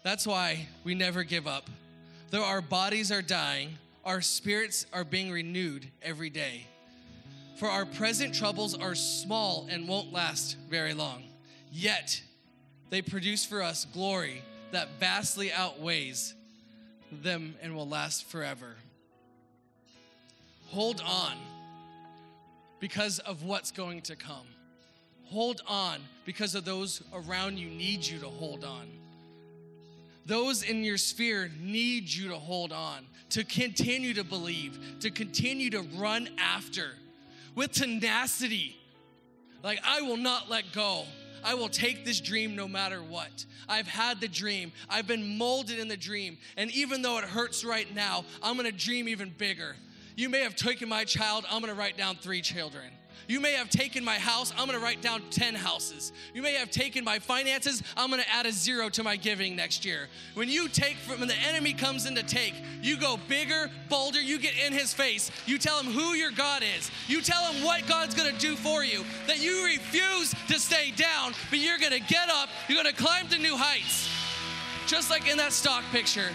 That's 0.03 0.27
why 0.27 0.67
we 0.83 0.95
never 0.95 1.23
give 1.23 1.47
up. 1.47 1.69
Though 2.29 2.43
our 2.43 2.61
bodies 2.61 3.11
are 3.11 3.21
dying, 3.21 3.77
our 4.03 4.21
spirits 4.21 4.85
are 4.91 5.03
being 5.03 5.31
renewed 5.31 5.87
every 6.01 6.29
day. 6.29 6.65
For 7.57 7.67
our 7.69 7.85
present 7.85 8.33
troubles 8.33 8.73
are 8.73 8.95
small 8.95 9.67
and 9.69 9.87
won't 9.87 10.11
last 10.11 10.57
very 10.69 10.93
long. 10.93 11.23
Yet, 11.71 12.21
they 12.89 13.01
produce 13.01 13.45
for 13.45 13.61
us 13.61 13.85
glory 13.85 14.41
that 14.71 14.99
vastly 14.99 15.53
outweighs 15.53 16.33
them 17.11 17.55
and 17.61 17.75
will 17.75 17.87
last 17.87 18.25
forever. 18.25 18.75
Hold 20.69 21.01
on 21.05 21.33
because 22.79 23.19
of 23.19 23.43
what's 23.43 23.71
going 23.71 24.01
to 24.01 24.15
come. 24.15 24.47
Hold 25.25 25.61
on 25.67 25.99
because 26.25 26.55
of 26.55 26.65
those 26.65 27.01
around 27.13 27.57
you 27.57 27.69
need 27.69 28.05
you 28.05 28.19
to 28.19 28.27
hold 28.27 28.63
on. 28.63 28.87
Those 30.25 30.63
in 30.63 30.83
your 30.83 30.97
sphere 30.97 31.49
need 31.59 32.13
you 32.13 32.29
to 32.29 32.35
hold 32.35 32.71
on, 32.71 33.05
to 33.31 33.43
continue 33.43 34.13
to 34.13 34.23
believe, 34.23 34.77
to 35.01 35.09
continue 35.09 35.69
to 35.71 35.81
run 35.95 36.29
after 36.37 36.91
with 37.55 37.71
tenacity. 37.71 38.77
Like, 39.63 39.79
I 39.85 40.01
will 40.01 40.17
not 40.17 40.49
let 40.49 40.71
go. 40.73 41.05
I 41.43 41.53
will 41.53 41.69
take 41.69 42.05
this 42.05 42.19
dream 42.19 42.55
no 42.55 42.67
matter 42.67 43.01
what. 43.01 43.45
I've 43.67 43.87
had 43.87 44.21
the 44.21 44.27
dream. 44.27 44.71
I've 44.89 45.07
been 45.07 45.37
molded 45.37 45.79
in 45.79 45.87
the 45.87 45.97
dream. 45.97 46.37
And 46.57 46.71
even 46.71 47.01
though 47.01 47.17
it 47.17 47.23
hurts 47.23 47.63
right 47.63 47.93
now, 47.93 48.25
I'm 48.41 48.57
gonna 48.57 48.71
dream 48.71 49.07
even 49.07 49.33
bigger. 49.37 49.75
You 50.15 50.29
may 50.29 50.41
have 50.41 50.55
taken 50.55 50.89
my 50.89 51.03
child, 51.03 51.45
I'm 51.49 51.61
gonna 51.61 51.73
write 51.73 51.97
down 51.97 52.15
three 52.15 52.41
children. 52.41 52.91
You 53.27 53.39
may 53.39 53.53
have 53.53 53.69
taken 53.69 54.03
my 54.03 54.17
house, 54.17 54.53
I'm 54.57 54.65
gonna 54.65 54.79
write 54.79 55.01
down 55.01 55.21
10 55.29 55.55
houses. 55.55 56.11
You 56.33 56.41
may 56.41 56.53
have 56.53 56.71
taken 56.71 57.03
my 57.03 57.19
finances, 57.19 57.83
I'm 57.95 58.09
gonna 58.09 58.23
add 58.31 58.45
a 58.45 58.51
zero 58.51 58.89
to 58.89 59.03
my 59.03 59.15
giving 59.15 59.55
next 59.55 59.85
year. 59.85 60.07
When 60.33 60.49
you 60.49 60.67
take 60.67 60.97
from, 60.97 61.19
when 61.19 61.27
the 61.27 61.37
enemy 61.47 61.73
comes 61.73 62.05
in 62.05 62.15
to 62.15 62.23
take, 62.23 62.53
you 62.81 62.97
go 62.97 63.17
bigger, 63.27 63.69
bolder, 63.89 64.21
you 64.21 64.39
get 64.39 64.53
in 64.65 64.73
his 64.73 64.93
face. 64.93 65.31
You 65.45 65.57
tell 65.57 65.79
him 65.79 65.91
who 65.91 66.13
your 66.13 66.31
God 66.31 66.63
is. 66.77 66.91
You 67.07 67.21
tell 67.21 67.51
him 67.51 67.63
what 67.63 67.87
God's 67.87 68.15
gonna 68.15 68.37
do 68.37 68.55
for 68.55 68.83
you. 68.83 69.03
That 69.27 69.39
you 69.39 69.65
refuse 69.65 70.33
to 70.47 70.59
stay 70.59 70.91
down, 70.91 71.33
but 71.49 71.59
you're 71.59 71.79
gonna 71.79 71.99
get 71.99 72.29
up, 72.29 72.49
you're 72.67 72.77
gonna 72.77 72.93
climb 72.93 73.27
to 73.29 73.37
new 73.37 73.55
heights. 73.57 74.09
Just 74.87 75.09
like 75.09 75.29
in 75.29 75.37
that 75.37 75.53
stock 75.53 75.83
picture. 75.91 76.29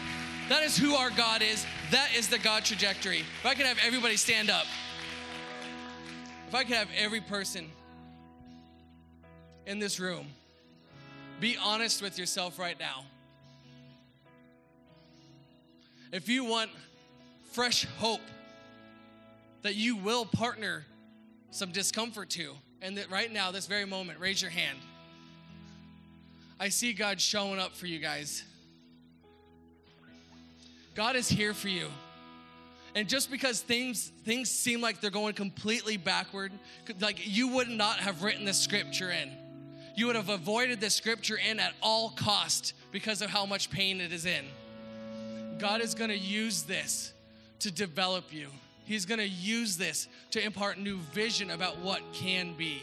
That 0.49 0.63
is 0.63 0.77
who 0.77 0.95
our 0.95 1.11
God 1.11 1.43
is. 1.43 1.67
That 1.91 2.15
is 2.17 2.29
the 2.29 2.39
God 2.39 2.65
trajectory. 2.65 3.21
If 3.21 3.47
I 3.47 3.55
can 3.55 3.67
have 3.67 3.79
everybody 3.85 4.17
stand 4.17 4.49
up. 4.49 4.67
If 6.49 6.55
I 6.55 6.65
could 6.65 6.77
have 6.77 6.89
every 6.97 7.21
person 7.21 7.71
in 9.67 9.79
this 9.79 9.99
room 9.99 10.27
be 11.41 11.57
honest 11.63 12.01
with 12.01 12.19
yourself 12.19 12.59
right 12.59 12.79
now. 12.79 13.05
If 16.13 16.29
you 16.29 16.45
want 16.45 16.71
fresh 17.53 17.85
hope 17.99 18.21
that 19.63 19.75
you 19.75 19.97
will 19.97 20.25
partner 20.25 20.85
some 21.51 21.73
discomfort 21.73 22.31
to, 22.31 22.55
and 22.81 22.97
that 22.99 23.11
right 23.11 23.33
now, 23.33 23.51
this 23.51 23.67
very 23.67 23.85
moment, 23.85 24.21
raise 24.21 24.41
your 24.41 24.51
hand. 24.51 24.79
I 26.61 26.69
see 26.69 26.93
God 26.93 27.21
showing 27.21 27.59
up 27.59 27.75
for 27.75 27.87
you 27.87 27.99
guys. 27.99 28.45
God 30.95 31.17
is 31.17 31.29
here 31.29 31.53
for 31.53 31.69
you. 31.69 31.89
And 32.97 33.07
just 33.07 33.31
because 33.31 33.61
things 33.61 34.11
things 34.25 34.51
seem 34.51 34.81
like 34.81 35.03
they're 35.03 35.11
going 35.11 35.35
completely 35.35 35.99
backward, 35.99 36.51
like 36.99 37.19
you 37.27 37.49
would 37.49 37.69
not 37.69 37.99
have 37.99 38.23
written 38.23 38.47
the 38.47 38.55
scripture 38.55 39.11
in. 39.11 39.31
You 39.95 40.07
would 40.07 40.17
have 40.17 40.31
avoided 40.31 40.81
the 40.81 40.89
scripture 40.89 41.37
in 41.37 41.61
at 41.61 41.75
all 41.83 42.11
cost 42.11 42.73
because 42.93 43.21
of 43.21 43.29
how 43.29 43.45
much 43.45 43.71
pain 43.71 44.01
it 44.01 44.13
is 44.13 44.25
in. 44.25 44.47
God 45.59 45.83
is 45.83 45.95
going 45.95 46.09
to 46.09 46.17
use 46.17 46.63
this 46.63 47.13
to 47.61 47.71
develop 47.71 48.33
you. 48.33 48.49
He's 48.87 49.05
going 49.05 49.21
to 49.21 49.29
use 49.29 49.77
this 49.77 50.09
to 50.31 50.43
impart 50.43 50.79
new 50.79 50.97
vision 51.13 51.51
about 51.51 51.79
what 51.81 52.01
can 52.15 52.55
be. 52.55 52.83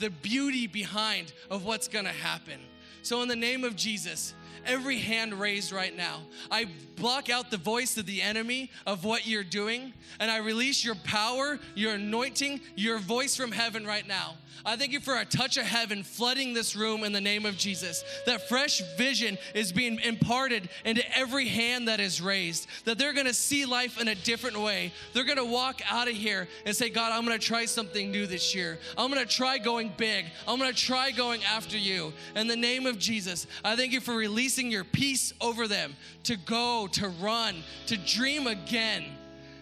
The 0.00 0.10
beauty 0.10 0.66
behind 0.66 1.32
of 1.48 1.64
what's 1.64 1.86
going 1.86 2.06
to 2.06 2.12
happen. 2.12 2.58
So 3.04 3.20
in 3.20 3.28
the 3.28 3.36
name 3.36 3.64
of 3.64 3.76
Jesus, 3.76 4.32
every 4.64 4.98
hand 4.98 5.34
raised 5.34 5.72
right 5.72 5.94
now. 5.94 6.22
I 6.50 6.68
block 6.96 7.28
out 7.28 7.50
the 7.50 7.58
voice 7.58 7.98
of 7.98 8.06
the 8.06 8.22
enemy 8.22 8.70
of 8.86 9.04
what 9.04 9.26
you're 9.26 9.44
doing, 9.44 9.92
and 10.18 10.30
I 10.30 10.38
release 10.38 10.82
your 10.82 10.94
power, 10.94 11.58
your 11.74 11.92
anointing, 11.94 12.62
your 12.76 12.98
voice 12.98 13.36
from 13.36 13.52
heaven 13.52 13.86
right 13.86 14.08
now. 14.08 14.36
I 14.66 14.76
thank 14.76 14.92
you 14.92 15.00
for 15.00 15.18
a 15.18 15.26
touch 15.26 15.58
of 15.58 15.64
heaven 15.64 16.02
flooding 16.02 16.54
this 16.54 16.74
room 16.74 17.04
in 17.04 17.12
the 17.12 17.20
name 17.20 17.44
of 17.44 17.56
Jesus. 17.58 18.02
That 18.24 18.48
fresh 18.48 18.80
vision 18.96 19.36
is 19.54 19.72
being 19.72 19.98
imparted 20.00 20.70
into 20.86 21.02
every 21.16 21.48
hand 21.48 21.88
that 21.88 22.00
is 22.00 22.22
raised. 22.22 22.66
That 22.84 22.96
they're 22.96 23.12
gonna 23.12 23.34
see 23.34 23.66
life 23.66 24.00
in 24.00 24.08
a 24.08 24.14
different 24.14 24.58
way. 24.58 24.92
They're 25.12 25.24
gonna 25.24 25.44
walk 25.44 25.82
out 25.90 26.08
of 26.08 26.14
here 26.14 26.48
and 26.64 26.74
say, 26.74 26.88
God, 26.88 27.12
I'm 27.12 27.24
gonna 27.24 27.38
try 27.38 27.66
something 27.66 28.10
new 28.10 28.26
this 28.26 28.54
year. 28.54 28.78
I'm 28.96 29.10
gonna 29.10 29.26
try 29.26 29.58
going 29.58 29.92
big. 29.98 30.26
I'm 30.48 30.58
gonna 30.58 30.72
try 30.72 31.10
going 31.10 31.42
after 31.44 31.76
you. 31.76 32.14
In 32.34 32.46
the 32.46 32.56
name 32.56 32.86
of 32.86 32.93
Jesus, 32.98 33.46
I 33.64 33.76
thank 33.76 33.92
you 33.92 34.00
for 34.00 34.14
releasing 34.14 34.70
your 34.70 34.84
peace 34.84 35.32
over 35.40 35.68
them 35.68 35.94
to 36.24 36.36
go, 36.36 36.88
to 36.92 37.08
run, 37.08 37.56
to 37.86 37.96
dream 37.96 38.46
again. 38.46 39.04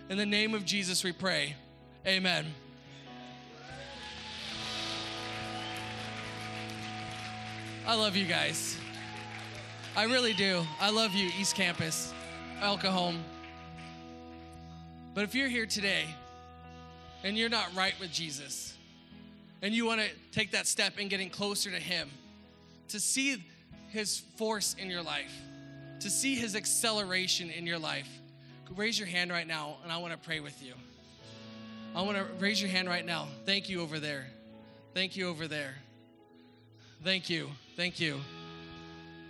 In 0.09 0.18
the 0.18 0.26
name 0.26 0.55
of 0.55 0.64
Jesus, 0.64 1.05
we 1.05 1.12
pray. 1.12 1.57
Amen. 2.07 2.47
I 7.87 7.95
love 7.95 8.14
you 8.14 8.26
guys. 8.26 8.78
I 9.97 10.05
really 10.05 10.33
do. 10.33 10.64
I 10.80 10.91
love 10.91 11.12
you, 11.12 11.30
East 11.39 11.55
Campus, 11.55 12.12
El 12.61 12.78
Cajon. 12.78 13.22
But 15.14 15.24
if 15.24 15.35
you're 15.35 15.49
here 15.49 15.66
today 15.66 16.05
and 17.24 17.37
you're 17.37 17.49
not 17.49 17.74
right 17.74 17.95
with 18.01 18.11
Jesus, 18.12 18.74
and 19.62 19.72
you 19.72 19.87
want 19.87 20.01
to 20.01 20.09
take 20.33 20.51
that 20.51 20.66
step 20.66 20.99
in 20.99 21.09
getting 21.09 21.30
closer 21.30 21.70
to 21.70 21.78
Him, 21.78 22.11
to 22.93 23.01
see 23.01 23.45
His 23.88 24.20
force 24.36 24.74
in 24.78 24.88
your 24.88 25.03
life, 25.03 25.32
to 26.01 26.09
see 26.09 26.34
His 26.34 26.57
acceleration 26.57 27.51
in 27.51 27.66
your 27.66 27.78
life, 27.78 28.09
raise 28.76 28.99
your 28.99 29.09
hand 29.09 29.30
right 29.30 29.47
now 29.47 29.76
and 29.82 29.93
I 29.93 29.99
want 29.99 30.12
to 30.12 30.18
pray 30.18 30.40
with 30.40 30.62
you. 30.62 30.72
I 31.95 32.03
want 32.03 32.16
to 32.16 32.24
raise 32.38 32.61
your 32.61 32.70
hand 32.70 32.88
right 32.88 33.05
now. 33.05 33.28
Thank 33.45 33.68
you 33.68 33.82
over 33.82 33.99
there. 33.99 34.26
Thank 34.95 35.16
you 35.16 35.28
over 35.28 35.47
there. 35.47 35.74
Thank 37.05 37.28
you. 37.28 37.51
Thank 37.76 38.01
you. 38.01 38.20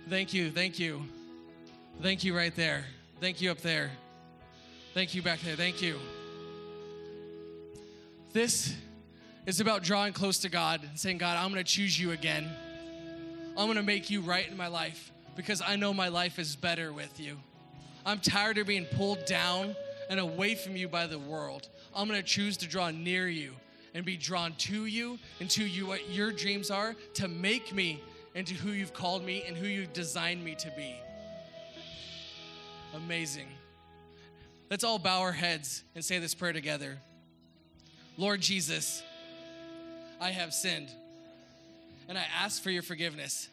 Thank 0.09 0.33
you. 0.33 0.51
Thank 0.51 0.79
you. 0.79 1.01
Thank 2.01 2.23
you 2.23 2.35
right 2.35 2.55
there. 2.55 2.85
Thank 3.19 3.41
you 3.41 3.51
up 3.51 3.59
there. 3.59 3.91
Thank 4.93 5.13
you 5.13 5.21
back 5.21 5.39
there. 5.41 5.55
Thank 5.55 5.81
you. 5.81 5.97
This 8.31 8.73
is 9.45 9.59
about 9.59 9.83
drawing 9.83 10.13
close 10.13 10.39
to 10.39 10.49
God 10.49 10.81
and 10.83 10.97
saying, 10.97 11.17
God, 11.17 11.37
I'm 11.37 11.51
going 11.51 11.63
to 11.63 11.69
choose 11.69 11.99
you 11.99 12.11
again. 12.11 12.49
I'm 13.55 13.67
going 13.67 13.77
to 13.77 13.83
make 13.83 14.09
you 14.09 14.21
right 14.21 14.49
in 14.49 14.57
my 14.57 14.67
life 14.67 15.11
because 15.35 15.61
I 15.61 15.75
know 15.75 15.93
my 15.93 16.07
life 16.07 16.39
is 16.39 16.55
better 16.55 16.91
with 16.91 17.19
you. 17.19 17.37
I'm 18.05 18.19
tired 18.19 18.57
of 18.57 18.67
being 18.67 18.85
pulled 18.85 19.25
down 19.25 19.75
and 20.09 20.19
away 20.19 20.55
from 20.55 20.75
you 20.75 20.87
by 20.87 21.05
the 21.05 21.19
world. 21.19 21.67
I'm 21.95 22.07
going 22.07 22.19
to 22.19 22.27
choose 22.27 22.57
to 22.57 22.67
draw 22.67 22.89
near 22.89 23.27
you 23.27 23.53
and 23.93 24.03
be 24.03 24.17
drawn 24.17 24.53
to 24.53 24.85
you 24.85 25.19
and 25.39 25.49
to 25.51 25.63
you 25.63 25.85
what 25.85 26.09
your 26.09 26.31
dreams 26.31 26.71
are 26.71 26.95
to 27.15 27.27
make 27.27 27.73
me 27.73 28.01
into 28.33 28.55
who 28.55 28.71
you've 28.71 28.93
called 28.93 29.23
me 29.23 29.43
and 29.47 29.55
who 29.55 29.67
you've 29.67 29.93
designed 29.93 30.43
me 30.43 30.55
to 30.55 30.71
be. 30.75 30.95
Amazing. 32.95 33.47
Let's 34.71 34.83
all 34.83 34.97
bow 34.97 35.21
our 35.21 35.31
heads 35.31 35.83
and 35.93 36.03
say 36.03 36.17
this 36.17 36.33
prayer 36.33 36.53
together. 36.53 36.97
Lord 38.17 38.41
Jesus, 38.41 39.03
I 40.19 40.31
have 40.31 40.53
sinned 40.53 40.89
and 42.07 42.17
I 42.17 42.25
ask 42.41 42.61
for 42.61 42.69
your 42.69 42.83
forgiveness. 42.83 43.49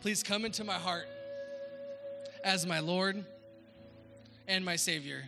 Please 0.00 0.22
come 0.22 0.44
into 0.44 0.64
my 0.64 0.74
heart 0.74 1.06
as 2.44 2.66
my 2.66 2.80
Lord 2.80 3.24
and 4.48 4.64
my 4.64 4.76
Savior. 4.76 5.22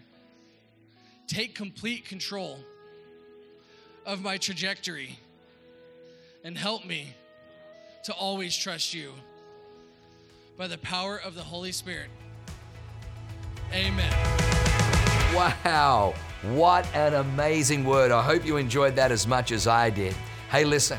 Take 1.26 1.54
complete 1.54 2.04
control 2.04 2.58
of 4.04 4.22
my 4.22 4.36
trajectory 4.36 5.18
and 6.42 6.58
help 6.58 6.84
me 6.84 7.14
to 8.04 8.12
always 8.12 8.56
trust 8.56 8.92
you. 8.92 9.12
By 10.56 10.68
the 10.68 10.78
power 10.78 11.18
of 11.18 11.34
the 11.34 11.42
Holy 11.42 11.72
Spirit. 11.72 12.10
Amen. 13.72 14.12
Wow, 15.34 16.14
what 16.42 16.86
an 16.94 17.14
amazing 17.14 17.84
word. 17.84 18.12
I 18.12 18.22
hope 18.22 18.46
you 18.46 18.56
enjoyed 18.56 18.94
that 18.94 19.10
as 19.10 19.26
much 19.26 19.50
as 19.50 19.66
I 19.66 19.90
did. 19.90 20.14
Hey, 20.50 20.64
listen, 20.64 20.98